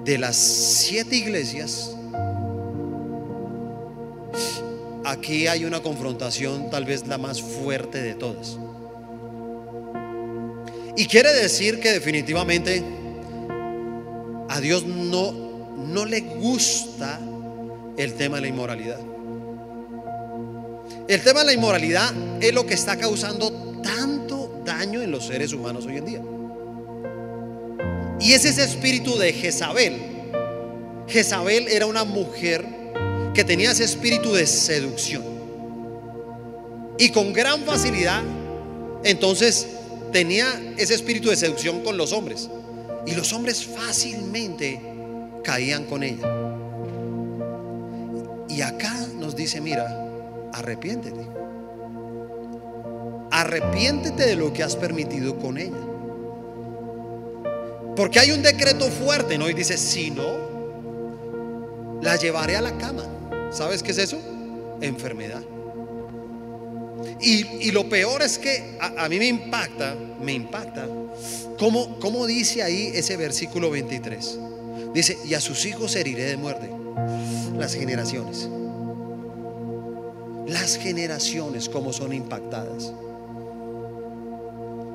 [0.05, 1.94] De las siete iglesias,
[5.05, 8.59] aquí hay una confrontación tal vez la más fuerte de todas.
[10.96, 12.83] Y quiere decir que definitivamente
[14.49, 15.33] a Dios no,
[15.77, 17.20] no le gusta
[17.96, 18.98] el tema de la inmoralidad.
[21.09, 23.50] El tema de la inmoralidad es lo que está causando
[23.83, 26.22] tanto daño en los seres humanos hoy en día.
[28.20, 29.96] Y es ese espíritu de Jezabel.
[31.09, 32.64] Jezabel era una mujer
[33.35, 35.22] que tenía ese espíritu de seducción.
[36.98, 38.22] Y con gran facilidad,
[39.05, 39.66] entonces
[40.12, 42.48] tenía ese espíritu de seducción con los hombres.
[43.07, 44.81] Y los hombres fácilmente
[45.42, 46.49] caían con ella.
[48.50, 49.86] Y acá nos dice, mira,
[50.52, 51.26] arrepiéntete.
[53.30, 55.78] Arrepiéntete de lo que has permitido con ella.
[57.94, 59.48] Porque hay un decreto fuerte, ¿no?
[59.48, 63.04] Y dice, si no, la llevaré a la cama.
[63.52, 64.18] ¿Sabes qué es eso?
[64.80, 65.42] Enfermedad.
[67.20, 70.86] Y, lo peor es que a, mí me impacta, me impacta,
[71.58, 74.38] ¿cómo, cómo dice ahí ese versículo 23.
[74.94, 76.70] Dice, y a sus hijos heriré de muerte.
[77.57, 78.48] Las generaciones.
[80.46, 82.92] Las generaciones como son impactadas.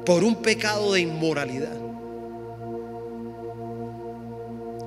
[0.06, 1.78] Por un pecado de inmoralidad.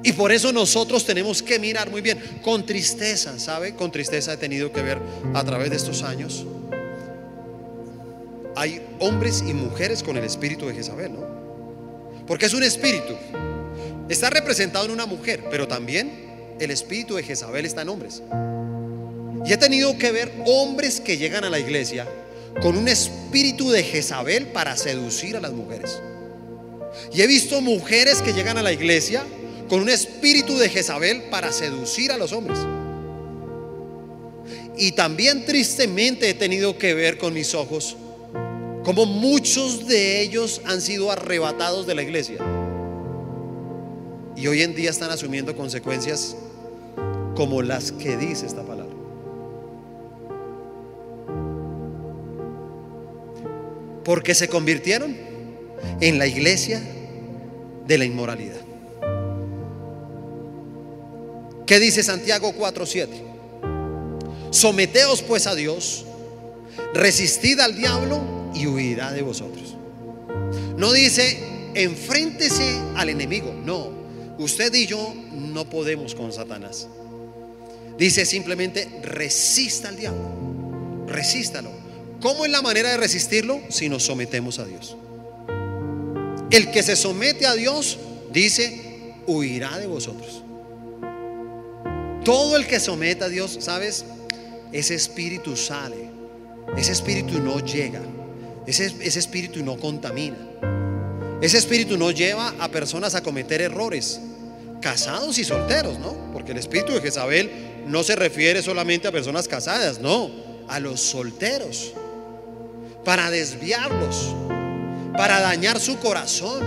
[0.04, 3.74] Y por eso nosotros tenemos que mirar muy bien, con tristeza, ¿sabe?
[3.74, 4.98] Con tristeza he tenido que ver
[5.34, 6.46] a través de estos años
[8.58, 11.20] hay hombres y mujeres con el espíritu de Jezabel, ¿no?
[12.26, 13.14] Porque es un espíritu.
[14.08, 18.22] Está representado en una mujer, pero también el espíritu de Jezabel está en hombres.
[19.44, 22.06] Y he tenido que ver hombres que llegan a la iglesia
[22.62, 26.00] con un espíritu de Jezabel para seducir a las mujeres.
[27.12, 29.24] Y he visto mujeres que llegan a la iglesia
[29.68, 32.58] con un espíritu de Jezabel para seducir a los hombres.
[34.76, 37.96] Y también tristemente he tenido que ver con mis ojos
[38.84, 42.38] como muchos de ellos han sido arrebatados de la iglesia.
[44.38, 46.36] Y hoy en día están asumiendo consecuencias
[47.34, 48.94] como las que dice esta palabra.
[54.04, 55.16] Porque se convirtieron
[56.00, 56.80] en la iglesia
[57.84, 58.60] de la inmoralidad.
[61.66, 63.08] ¿Qué dice Santiago 4:7?
[64.50, 66.06] Someteos pues a Dios,
[66.94, 69.74] resistid al diablo y huirá de vosotros.
[70.76, 71.42] No dice
[71.74, 73.97] enfréntese al enemigo, no.
[74.38, 76.88] Usted y yo no podemos con Satanás.
[77.98, 81.70] Dice simplemente resista al diablo, resístalo.
[82.20, 83.60] ¿Cómo es la manera de resistirlo?
[83.68, 84.96] Si nos sometemos a Dios.
[86.50, 87.98] El que se somete a Dios,
[88.32, 90.42] dice, huirá de vosotros.
[92.24, 94.04] Todo el que someta a Dios, ¿sabes?
[94.72, 96.08] Ese espíritu sale.
[96.76, 98.00] Ese espíritu no llega.
[98.66, 100.36] Ese, ese espíritu no contamina.
[101.40, 104.20] Ese espíritu no lleva a personas a cometer errores.
[104.80, 106.32] Casados y solteros, ¿no?
[106.32, 107.50] Porque el espíritu de Jezabel
[107.86, 110.30] no se refiere solamente a personas casadas, no.
[110.68, 111.92] A los solteros.
[113.04, 114.34] Para desviarlos.
[115.16, 116.62] Para dañar su corazón.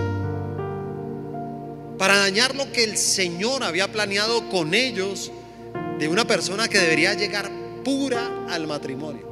[1.98, 5.30] Para dañar lo que el Señor había planeado con ellos
[5.98, 7.50] de una persona que debería llegar
[7.84, 9.31] pura al matrimonio.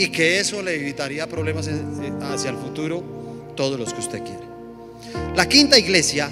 [0.00, 1.68] Y que eso le evitaría problemas
[2.22, 4.40] hacia el futuro, todos los que usted quiere.
[5.36, 6.30] La quinta iglesia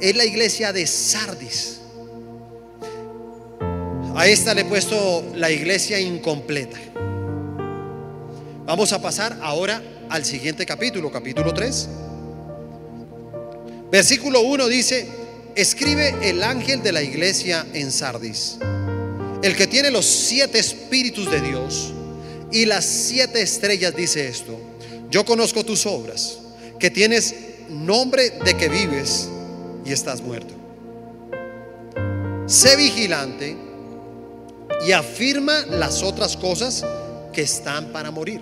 [0.00, 1.82] es la iglesia de Sardis.
[4.16, 6.80] A esta le he puesto la iglesia incompleta.
[8.64, 11.88] Vamos a pasar ahora al siguiente capítulo, capítulo 3.
[13.88, 15.06] Versículo 1 dice,
[15.54, 18.58] escribe el ángel de la iglesia en Sardis,
[19.44, 21.92] el que tiene los siete espíritus de Dios
[22.56, 24.58] y las siete estrellas dice esto,
[25.10, 26.38] yo conozco tus obras,
[26.78, 27.34] que tienes
[27.68, 29.28] nombre de que vives
[29.84, 30.54] y estás muerto.
[32.46, 33.54] Sé vigilante
[34.86, 36.82] y afirma las otras cosas
[37.34, 38.40] que están para morir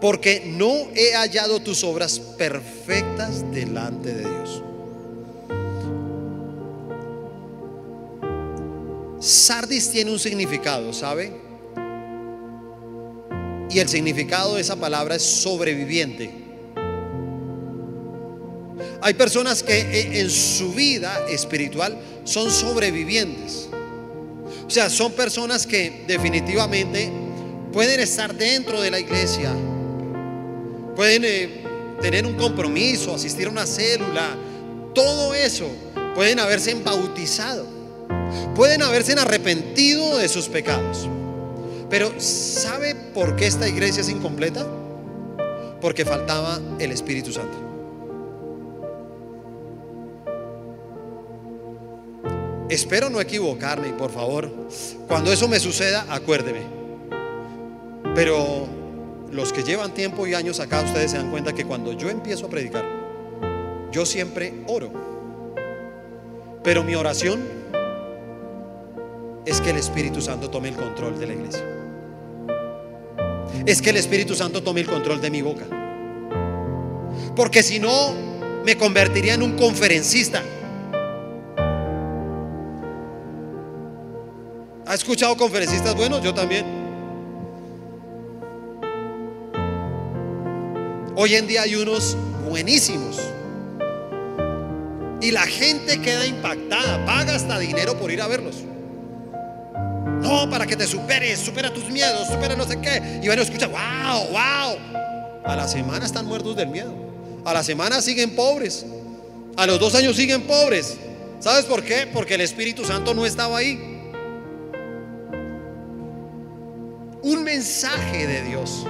[0.00, 4.62] porque no he hallado tus obras perfectas delante de Dios.
[9.20, 11.43] Sardis tiene un significado, ¿sabe?
[13.74, 16.30] Y el significado de esa palabra es sobreviviente.
[19.02, 23.68] Hay personas que e, en su vida espiritual son sobrevivientes.
[24.64, 27.10] O sea, son personas que definitivamente
[27.72, 29.52] pueden estar dentro de la iglesia,
[30.94, 31.64] pueden eh,
[32.00, 34.36] tener un compromiso, asistir a una célula,
[34.94, 35.66] todo eso,
[36.14, 37.66] pueden haberse bautizado,
[38.54, 41.08] pueden haberse arrepentido de sus pecados.
[41.94, 44.66] Pero ¿sabe por qué esta iglesia es incompleta?
[45.80, 47.56] Porque faltaba el Espíritu Santo.
[52.68, 54.50] Espero no equivocarme y por favor,
[55.06, 56.62] cuando eso me suceda, acuérdeme.
[58.16, 58.66] Pero
[59.30, 62.46] los que llevan tiempo y años acá, ustedes se dan cuenta que cuando yo empiezo
[62.46, 62.84] a predicar,
[63.92, 64.90] yo siempre oro.
[66.64, 67.40] Pero mi oración
[69.46, 71.74] es que el Espíritu Santo tome el control de la iglesia.
[73.66, 75.64] Es que el Espíritu Santo tome el control de mi boca.
[77.34, 78.12] Porque si no,
[78.64, 80.42] me convertiría en un conferencista.
[84.86, 86.22] ¿Ha escuchado conferencistas buenos?
[86.22, 86.64] Yo también.
[91.16, 92.16] Hoy en día hay unos
[92.48, 93.20] buenísimos.
[95.20, 98.56] Y la gente queda impactada, paga hasta dinero por ir a verlos.
[100.24, 103.20] No, para que te superes, supera tus miedos, supera no sé qué.
[103.22, 104.78] Y bueno, escucha, wow, wow.
[105.44, 106.92] A la semana están muertos del miedo.
[107.44, 108.84] A la semana siguen pobres.
[109.56, 110.96] A los dos años siguen pobres.
[111.38, 112.08] ¿Sabes por qué?
[112.12, 113.78] Porque el Espíritu Santo no estaba ahí.
[117.22, 118.86] Un mensaje de Dios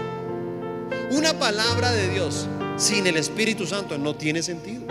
[1.11, 4.83] una palabra de Dios sin el Espíritu Santo no tiene sentido.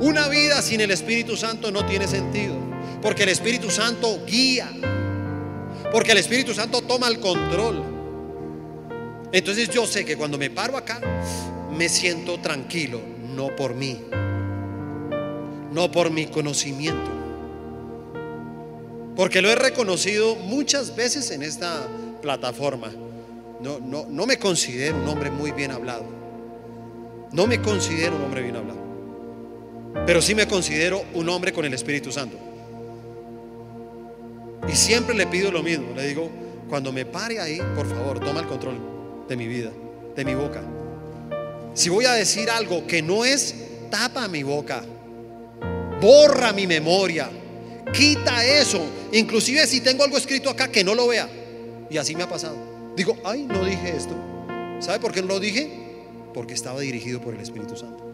[0.00, 2.56] Una vida sin el Espíritu Santo no tiene sentido.
[3.00, 4.68] Porque el Espíritu Santo guía.
[5.92, 7.82] Porque el Espíritu Santo toma el control.
[9.32, 11.00] Entonces yo sé que cuando me paro acá,
[11.76, 13.00] me siento tranquilo.
[13.34, 14.00] No por mí.
[15.72, 17.10] No por mi conocimiento.
[19.16, 21.86] Porque lo he reconocido muchas veces en esta
[22.22, 22.92] plataforma.
[23.60, 26.04] No, no, no me considero un hombre muy bien hablado.
[27.32, 28.78] No me considero un hombre bien hablado.
[30.06, 32.47] Pero sí me considero un hombre con el Espíritu Santo.
[34.70, 35.94] Y siempre le pido lo mismo.
[35.94, 36.30] Le digo,
[36.68, 38.78] cuando me pare ahí, por favor, toma el control
[39.28, 39.70] de mi vida,
[40.14, 40.62] de mi boca.
[41.74, 43.54] Si voy a decir algo que no es,
[43.90, 44.82] tapa mi boca.
[46.00, 47.30] Borra mi memoria.
[47.92, 51.28] Quita eso inclusive si tengo algo escrito acá que no lo vea.
[51.90, 52.56] Y así me ha pasado.
[52.96, 54.14] Digo, ay, no dije esto.
[54.80, 55.70] ¿Sabe por qué no lo dije?
[56.34, 58.10] Porque estaba dirigido por el Espíritu Santo.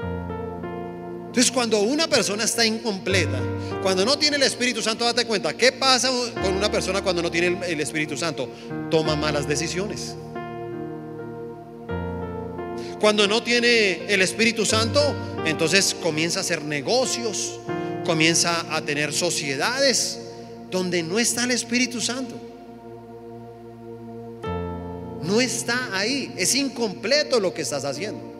[1.35, 3.41] Entonces, cuando una persona está incompleta,
[3.83, 6.09] cuando no tiene el Espíritu Santo, date cuenta, ¿qué pasa
[6.41, 8.49] con una persona cuando no tiene el Espíritu Santo?
[8.89, 10.15] Toma malas decisiones.
[13.01, 15.01] Cuando no tiene el Espíritu Santo,
[15.45, 17.59] entonces comienza a hacer negocios,
[18.07, 20.21] comienza a tener sociedades
[20.71, 22.37] donde no está el Espíritu Santo.
[25.21, 28.34] No está ahí, es incompleto lo que estás haciendo.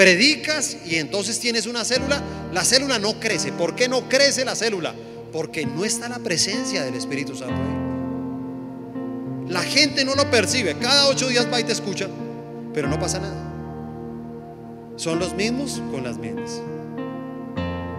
[0.00, 2.22] Predicas y entonces tienes una célula,
[2.54, 3.52] la célula no crece.
[3.52, 4.94] ¿Por qué no crece la célula?
[5.30, 9.52] Porque no está la presencia del Espíritu Santo ahí.
[9.52, 12.08] La gente no lo percibe, cada ocho días va y te escucha,
[12.72, 13.52] pero no pasa nada.
[14.96, 16.62] Son los mismos con las mismas.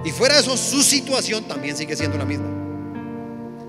[0.04, 2.50] Y fuera de eso, su situación también sigue siendo la misma.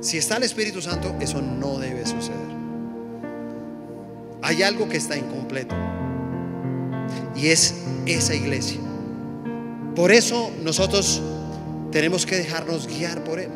[0.00, 2.38] Si está el Espíritu Santo, eso no debe suceder.
[4.40, 5.74] Hay algo que está incompleto.
[7.36, 7.74] Y es
[8.06, 8.80] esa iglesia.
[9.94, 11.20] Por eso nosotros
[11.90, 13.50] tenemos que dejarnos guiar por Él.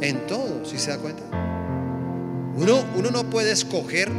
[0.00, 1.22] En todo, si se da cuenta.
[2.56, 4.10] Uno, uno no puede escoger,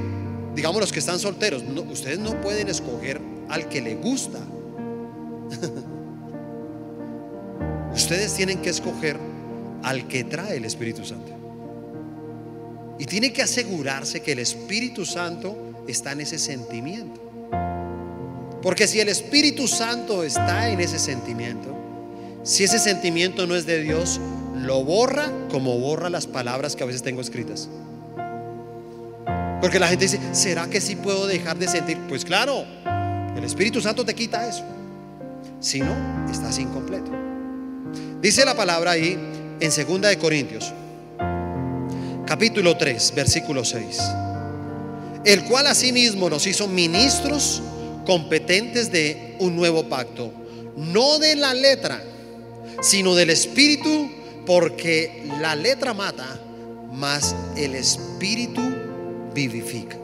[0.55, 4.39] digamos los que están solteros, ustedes no pueden escoger al que le gusta.
[7.93, 9.17] ustedes tienen que escoger
[9.83, 11.33] al que trae el Espíritu Santo.
[12.99, 17.28] Y tiene que asegurarse que el Espíritu Santo está en ese sentimiento.
[18.61, 21.75] Porque si el Espíritu Santo está en ese sentimiento,
[22.43, 24.19] si ese sentimiento no es de Dios,
[24.55, 27.69] lo borra como borra las palabras que a veces tengo escritas.
[29.61, 31.97] Porque la gente dice, ¿será que sí puedo dejar de sentir?
[32.07, 32.65] Pues claro,
[33.35, 34.63] el Espíritu Santo te quita eso.
[35.59, 35.93] Si no,
[36.31, 37.11] estás incompleto.
[38.21, 39.17] Dice la palabra ahí
[39.59, 40.73] en 2 de Corintios,
[42.25, 43.99] capítulo 3, versículo 6.
[45.25, 47.61] El cual asimismo nos hizo ministros
[48.09, 50.33] competentes de un nuevo pacto,
[50.75, 52.01] no de la letra,
[52.81, 54.09] sino del espíritu,
[54.47, 56.25] porque la letra mata,
[56.91, 58.63] mas el espíritu
[59.35, 59.95] vivifica.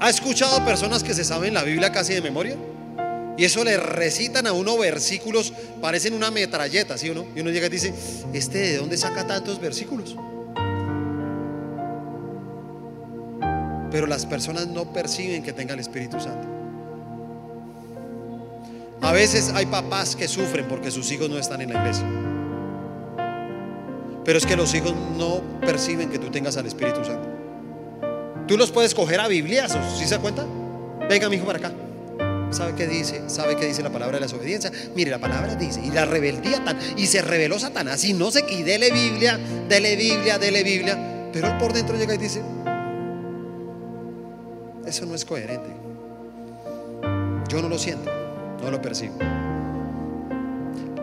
[0.00, 2.58] ¿Ha escuchado personas que se saben la Biblia casi de memoria?
[3.38, 7.24] Y eso le recitan a uno versículos, parecen una metralleta, ¿sí o no?
[7.34, 7.94] Y uno llega y dice,
[8.34, 10.14] ¿este de dónde saca tantos versículos?
[13.94, 16.48] Pero las personas no perciben que tenga el Espíritu Santo.
[19.00, 22.04] A veces hay papás que sufren porque sus hijos no están en la iglesia.
[24.24, 27.28] Pero es que los hijos no perciben que tú tengas al Espíritu Santo.
[28.48, 30.44] Tú los puedes coger a bibliazos, ¿sí se da cuenta?
[31.08, 31.72] Venga, mi hijo, para acá.
[32.50, 33.22] ¿Sabe qué dice?
[33.28, 34.72] ¿Sabe qué dice la palabra de la desobediencia?
[34.96, 38.44] Mire, la palabra dice, y la rebeldía tan, y se rebeló Satanás, y no sé,
[38.48, 39.38] y dele Biblia,
[39.68, 42.42] dele Biblia, dele Biblia, pero él por dentro llega y dice,
[44.94, 45.70] eso no es coherente.
[47.48, 48.08] Yo no lo siento,
[48.62, 49.16] no lo percibo.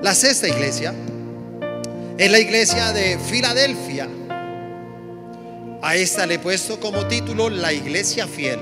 [0.02, 0.94] La sexta iglesia
[2.18, 4.08] es la iglesia de Filadelfia.
[5.82, 8.62] A esta le he puesto como título la iglesia fiel.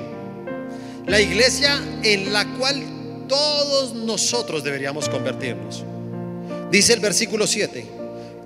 [1.05, 2.81] La iglesia en la cual
[3.27, 5.85] todos nosotros deberíamos convertirnos.
[6.71, 7.85] Dice el versículo 7.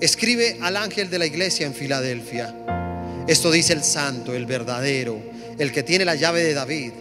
[0.01, 2.53] Escribe al ángel de la iglesia en Filadelfia.
[3.25, 6.91] Esto dice el santo, el verdadero el que tiene la llave de David,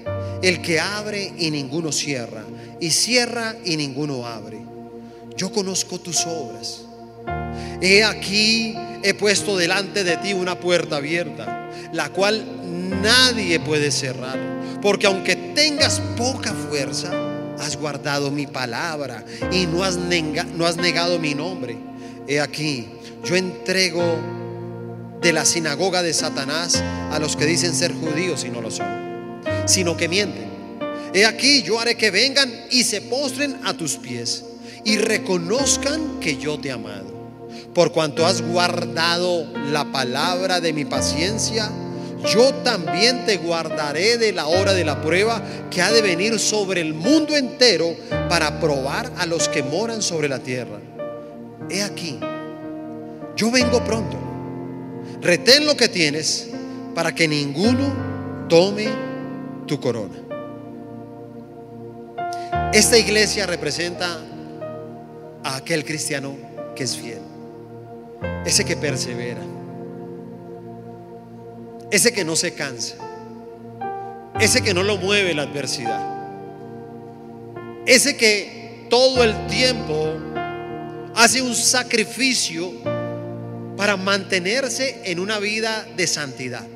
[0.43, 2.45] el que abre y ninguno cierra,
[2.81, 4.61] y cierra y ninguno abre.
[5.37, 6.83] Yo conozco tus obras.
[7.81, 12.45] He aquí, he puesto delante de ti una puerta abierta, la cual
[13.03, 14.39] nadie puede cerrar,
[14.81, 17.11] porque aunque tengas poca fuerza,
[17.59, 21.77] has guardado mi palabra y no has, no has negado mi nombre.
[22.27, 22.89] He aquí,
[23.25, 24.42] yo entrego
[25.23, 29.41] de la sinagoga de Satanás a los que dicen ser judíos y no lo son,
[29.67, 30.51] sino que mienten.
[31.15, 34.45] He aquí yo haré que vengan y se postren a tus pies
[34.85, 37.13] y reconozcan que yo te he amado.
[37.73, 41.71] Por cuanto has guardado la palabra de mi paciencia,
[42.33, 46.81] yo también te guardaré de la hora de la prueba que ha de venir sobre
[46.81, 47.95] el mundo entero
[48.29, 50.81] para probar a los que moran sobre la tierra.
[51.71, 52.19] He aquí,
[53.37, 54.32] yo vengo pronto.
[55.23, 56.49] Retén lo que tienes
[56.97, 58.89] para que ninguno tome
[59.67, 60.17] tu corona.
[62.73, 64.19] Esta iglesia representa
[65.45, 66.35] a aquel cristiano
[66.75, 67.21] que es fiel,
[68.45, 69.43] ese que persevera,
[71.93, 72.97] ese que no se cansa,
[74.41, 76.03] ese que no lo mueve la adversidad,
[77.87, 80.15] ese que todo el tiempo
[81.15, 82.73] hace un sacrificio
[83.77, 86.67] para mantenerse en una vida de santidad.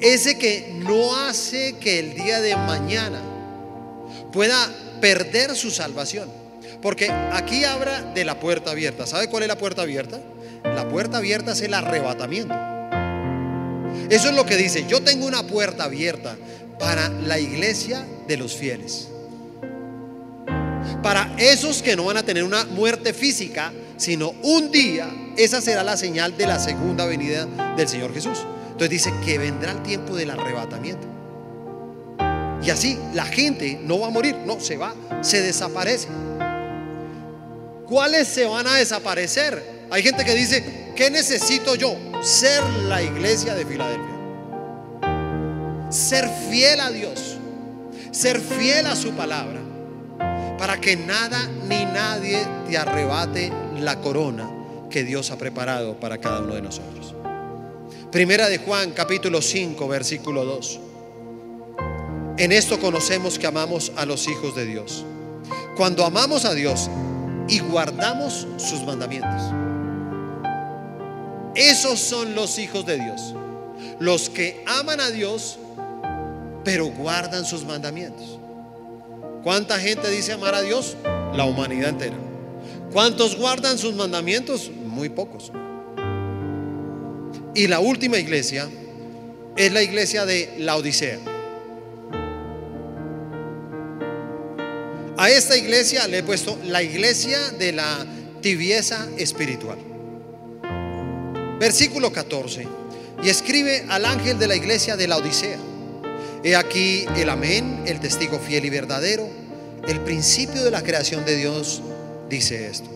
[0.00, 3.20] Ese que no hace que el día de mañana
[4.32, 4.68] pueda
[5.00, 6.28] perder su salvación.
[6.80, 9.06] Porque aquí habla de la puerta abierta.
[9.06, 10.20] ¿Sabe cuál es la puerta abierta?
[10.64, 12.54] La puerta abierta es el arrebatamiento.
[14.10, 14.86] Eso es lo que dice.
[14.88, 16.36] Yo tengo una puerta abierta
[16.78, 19.08] para la iglesia de los fieles.
[21.02, 23.72] Para esos que no van a tener una muerte física,
[24.02, 27.46] sino un día, esa será la señal de la segunda venida
[27.76, 28.44] del Señor Jesús.
[28.64, 31.06] Entonces dice que vendrá el tiempo del arrebatamiento.
[32.64, 36.08] Y así la gente no va a morir, no, se va, se desaparece.
[37.86, 39.62] ¿Cuáles se van a desaparecer?
[39.88, 41.96] Hay gente que dice, ¿qué necesito yo?
[42.22, 44.16] Ser la iglesia de Filadelfia.
[45.90, 47.36] Ser fiel a Dios.
[48.10, 49.60] Ser fiel a su palabra.
[50.58, 54.50] Para que nada ni nadie te arrebate la corona
[54.90, 57.14] que Dios ha preparado para cada uno de nosotros.
[58.10, 60.80] Primera de Juan capítulo 5 versículo 2.
[62.38, 65.04] En esto conocemos que amamos a los hijos de Dios.
[65.76, 66.90] Cuando amamos a Dios
[67.48, 69.42] y guardamos sus mandamientos.
[71.54, 73.34] Esos son los hijos de Dios.
[73.98, 75.58] Los que aman a Dios,
[76.64, 78.38] pero guardan sus mandamientos.
[79.42, 80.96] ¿Cuánta gente dice amar a Dios?
[81.34, 82.16] La humanidad entera.
[82.92, 84.70] ¿Cuántos guardan sus mandamientos?
[84.70, 85.50] Muy pocos.
[87.54, 88.68] Y la última iglesia
[89.56, 91.18] es la iglesia de la Odisea.
[95.16, 98.06] A esta iglesia le he puesto la iglesia de la
[98.42, 99.78] tibieza espiritual.
[101.58, 102.66] Versículo 14.
[103.22, 105.58] Y escribe al ángel de la iglesia de la Odisea.
[106.44, 109.28] He aquí el amén, el testigo fiel y verdadero,
[109.86, 111.82] el principio de la creación de Dios,
[112.32, 112.88] dice esto.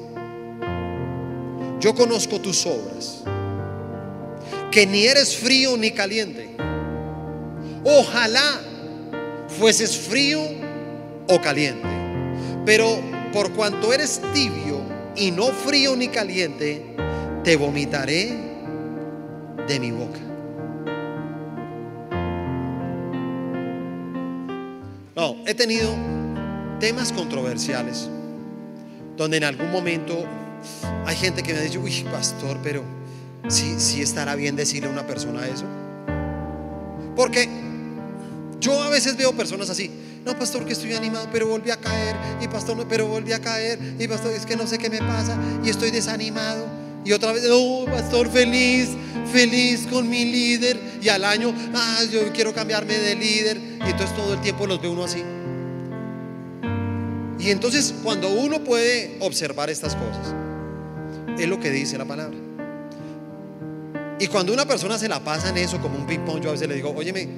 [1.78, 3.22] Yo conozco tus obras,
[4.70, 6.56] que ni eres frío ni caliente.
[7.84, 8.62] Ojalá
[9.58, 10.40] fueses frío
[11.28, 11.86] o caliente.
[12.64, 12.98] Pero
[13.30, 14.80] por cuanto eres tibio
[15.14, 16.96] y no frío ni caliente,
[17.44, 18.34] te vomitaré
[19.68, 20.20] de mi boca.
[25.14, 25.94] No, he tenido
[26.80, 28.08] temas controversiales
[29.16, 30.24] donde en algún momento
[31.04, 32.82] hay gente que me dicho, uy, pastor, pero
[33.48, 35.64] sí, sí estará bien decirle a una persona eso.
[37.14, 37.48] Porque
[38.60, 39.90] yo a veces veo personas así,
[40.24, 43.78] no, pastor, que estoy animado, pero volví a caer, y pastor, pero volví a caer,
[43.98, 46.66] y pastor, es que no sé qué me pasa, y estoy desanimado.
[47.06, 48.88] Y otra vez, no, pastor, feliz,
[49.32, 50.76] feliz con mi líder.
[51.00, 53.58] Y al año, ah, yo quiero cambiarme de líder.
[53.86, 55.22] Y entonces todo el tiempo los ve uno así.
[57.38, 60.34] Y entonces cuando uno puede observar estas cosas,
[61.38, 62.36] es lo que dice la palabra.
[64.18, 66.68] Y cuando una persona se la pasa en eso como un ping-pong, yo a veces
[66.68, 67.28] le digo, óyeme,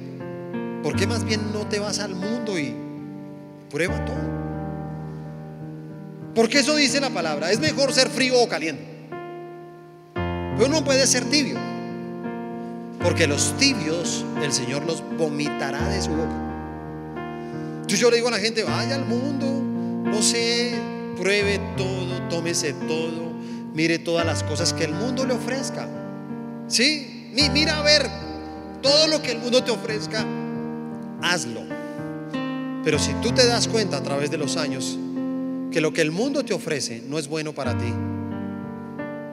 [0.81, 2.73] ¿por qué más bien no te vas al mundo y
[3.69, 4.39] prueba todo?
[6.33, 8.85] Porque eso dice la palabra, es mejor ser frío o caliente.
[10.13, 11.57] Pero uno puede ser tibio.
[13.01, 16.45] Porque los tibios el Señor los vomitará de su boca.
[17.87, 19.68] Yo le digo a la gente, vaya al mundo,
[20.21, 20.73] sé,
[21.17, 23.33] pruebe todo, tómese todo,
[23.73, 25.87] mire todas las cosas que el mundo le ofrezca.
[26.67, 28.09] Sí, mira a ver
[28.81, 30.25] todo lo que el mundo te ofrezca,
[31.21, 31.61] hazlo.
[32.83, 34.97] Pero si tú te das cuenta a través de los años
[35.71, 37.93] que lo que el mundo te ofrece no es bueno para ti,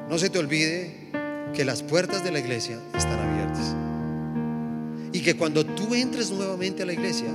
[0.09, 1.11] no se te olvide
[1.55, 3.75] que las puertas de la iglesia están abiertas.
[5.13, 7.29] Y que cuando tú entres nuevamente a la iglesia,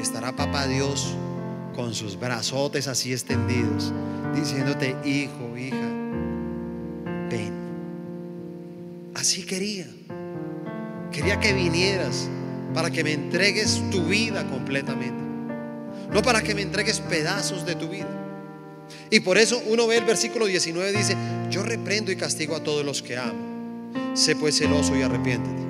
[0.00, 1.14] estará papá Dios
[1.80, 3.90] con sus brazotes así extendidos,
[4.34, 5.88] diciéndote, hijo, hija,
[7.30, 7.54] ven.
[9.14, 9.86] Así quería.
[11.10, 12.28] Quería que vinieras
[12.74, 15.22] para que me entregues tu vida completamente.
[16.12, 18.10] No para que me entregues pedazos de tu vida.
[19.08, 21.16] Y por eso uno ve el versículo 19, dice,
[21.50, 24.12] yo reprendo y castigo a todos los que amo.
[24.12, 25.62] Sé pues celoso y arrepiéntete.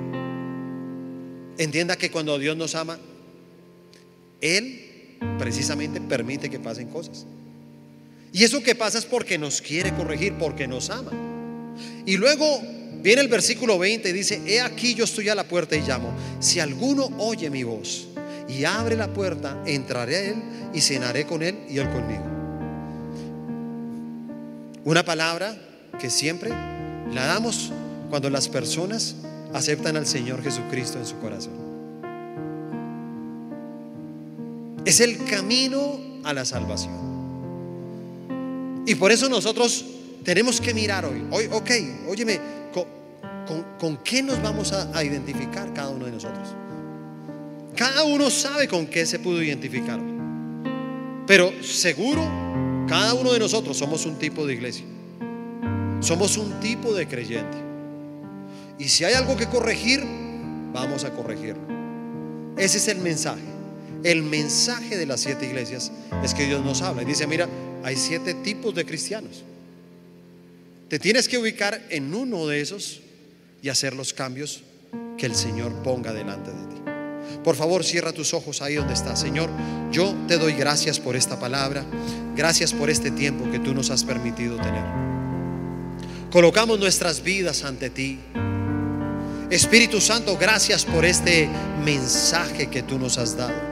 [1.57, 2.99] Entienda que cuando Dios nos ama,
[4.41, 4.90] Él
[5.37, 7.25] precisamente permite que pasen cosas.
[8.33, 11.11] Y eso que pasa es porque nos quiere corregir, porque nos ama.
[12.05, 12.61] Y luego
[13.01, 16.13] viene el versículo 20 y dice, he aquí yo estoy a la puerta y llamo.
[16.39, 18.07] Si alguno oye mi voz
[18.47, 20.35] y abre la puerta, entraré a Él
[20.73, 22.23] y cenaré con Él y Él conmigo.
[24.83, 25.55] Una palabra
[25.99, 27.71] que siempre la damos
[28.09, 29.15] cuando las personas
[29.53, 31.70] aceptan al Señor Jesucristo en su corazón.
[34.85, 37.11] Es el camino a la salvación.
[38.85, 39.85] Y por eso nosotros
[40.23, 41.23] tenemos que mirar hoy.
[41.31, 41.71] hoy ok,
[42.07, 42.39] óyeme,
[43.79, 46.47] ¿con, qué nos vamos a, a identificar cada uno de nosotros?
[47.75, 49.99] Cada uno sabe con qué se pudo identificar.
[51.27, 52.21] Pero seguro,
[52.87, 54.85] cada uno de nosotros somos un tipo de iglesia.
[55.99, 57.57] Somos un tipo de creyente.
[58.79, 60.03] Y si hay algo que corregir,
[60.73, 61.61] vamos a corregirlo.
[62.57, 63.50] Ese es el mensaje.
[64.03, 65.91] El mensaje de las siete iglesias
[66.23, 67.47] es que Dios nos habla y dice, mira,
[67.83, 69.43] hay siete tipos de cristianos.
[70.89, 73.01] Te tienes que ubicar en uno de esos
[73.61, 74.63] y hacer los cambios
[75.17, 76.81] que el Señor ponga delante de ti.
[77.43, 79.19] Por favor, cierra tus ojos ahí donde estás.
[79.19, 79.49] Señor,
[79.91, 81.85] yo te doy gracias por esta palabra.
[82.35, 84.83] Gracias por este tiempo que tú nos has permitido tener.
[86.31, 88.19] Colocamos nuestras vidas ante ti.
[89.49, 91.49] Espíritu Santo, gracias por este
[91.83, 93.70] mensaje que tú nos has dado.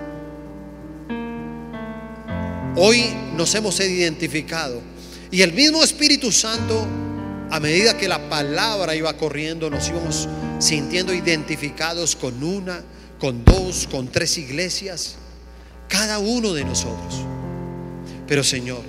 [2.81, 4.81] Hoy nos hemos identificado
[5.31, 6.87] y el mismo Espíritu Santo,
[7.51, 12.81] a medida que la palabra iba corriendo, nos íbamos sintiendo identificados con una,
[13.19, 15.15] con dos, con tres iglesias,
[15.89, 17.15] cada uno de nosotros.
[18.25, 18.83] Pero Señor,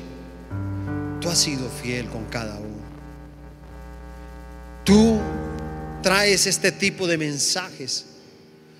[1.20, 2.84] tú has sido fiel con cada uno.
[4.84, 5.18] Tú
[6.00, 8.06] traes este tipo de mensajes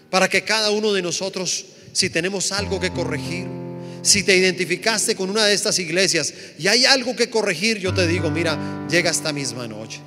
[0.08, 3.59] para que cada uno de nosotros, si tenemos algo que corregir,
[4.03, 8.07] si te identificaste con una de estas iglesias y hay algo que corregir, yo te
[8.07, 10.01] digo, mira, llega esta misma noche.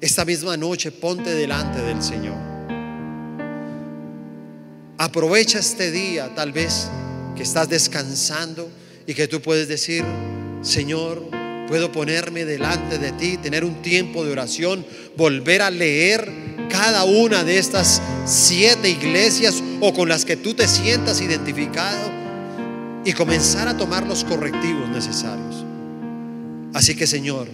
[0.00, 2.36] Esta misma noche ponte delante del Señor.
[4.98, 6.88] Aprovecha este día, tal vez
[7.36, 8.70] que estás descansando
[9.06, 10.04] y que tú puedes decir,
[10.62, 11.24] Señor,
[11.68, 14.84] puedo ponerme delante de ti, tener un tiempo de oración,
[15.16, 16.30] volver a leer
[16.68, 22.21] cada una de estas siete iglesias o con las que tú te sientas identificado
[23.04, 25.64] y comenzar a tomar los correctivos necesarios.
[26.74, 27.48] Así que Señor,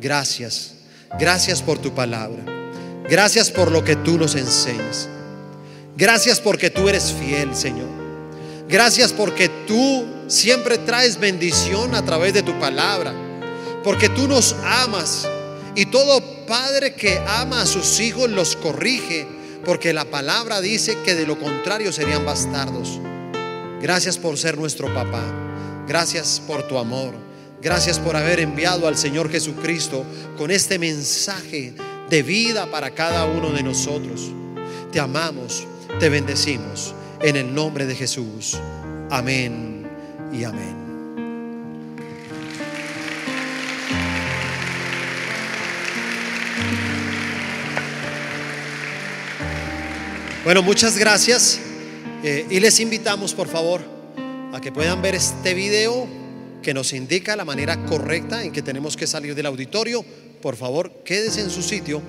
[0.00, 0.74] gracias,
[1.18, 2.44] gracias por tu palabra,
[3.08, 5.08] gracias por lo que tú nos enseñas,
[5.96, 7.88] gracias porque tú eres fiel, Señor,
[8.68, 13.12] gracias porque tú siempre traes bendición a través de tu palabra,
[13.82, 15.28] porque tú nos amas
[15.74, 19.26] y todo padre que ama a sus hijos los corrige,
[19.64, 23.00] porque la palabra dice que de lo contrario serían bastardos.
[23.84, 25.22] Gracias por ser nuestro papá.
[25.86, 27.12] Gracias por tu amor.
[27.60, 30.06] Gracias por haber enviado al Señor Jesucristo
[30.38, 31.74] con este mensaje
[32.08, 34.32] de vida para cada uno de nosotros.
[34.90, 35.66] Te amamos,
[36.00, 38.58] te bendecimos en el nombre de Jesús.
[39.10, 39.86] Amén
[40.32, 40.76] y amén.
[50.42, 51.60] Bueno, muchas gracias.
[52.26, 53.82] Eh, y les invitamos, por favor,
[54.54, 56.08] a que puedan ver este video
[56.62, 60.02] que nos indica la manera correcta en que tenemos que salir del auditorio.
[60.40, 62.00] Por favor, quédese en su sitio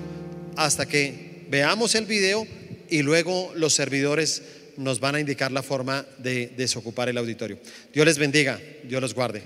[0.56, 2.46] hasta que veamos el video
[2.88, 4.42] y luego los servidores
[4.78, 7.58] nos van a indicar la forma de desocupar el auditorio.
[7.92, 9.42] Dios les bendiga, Dios los guarde.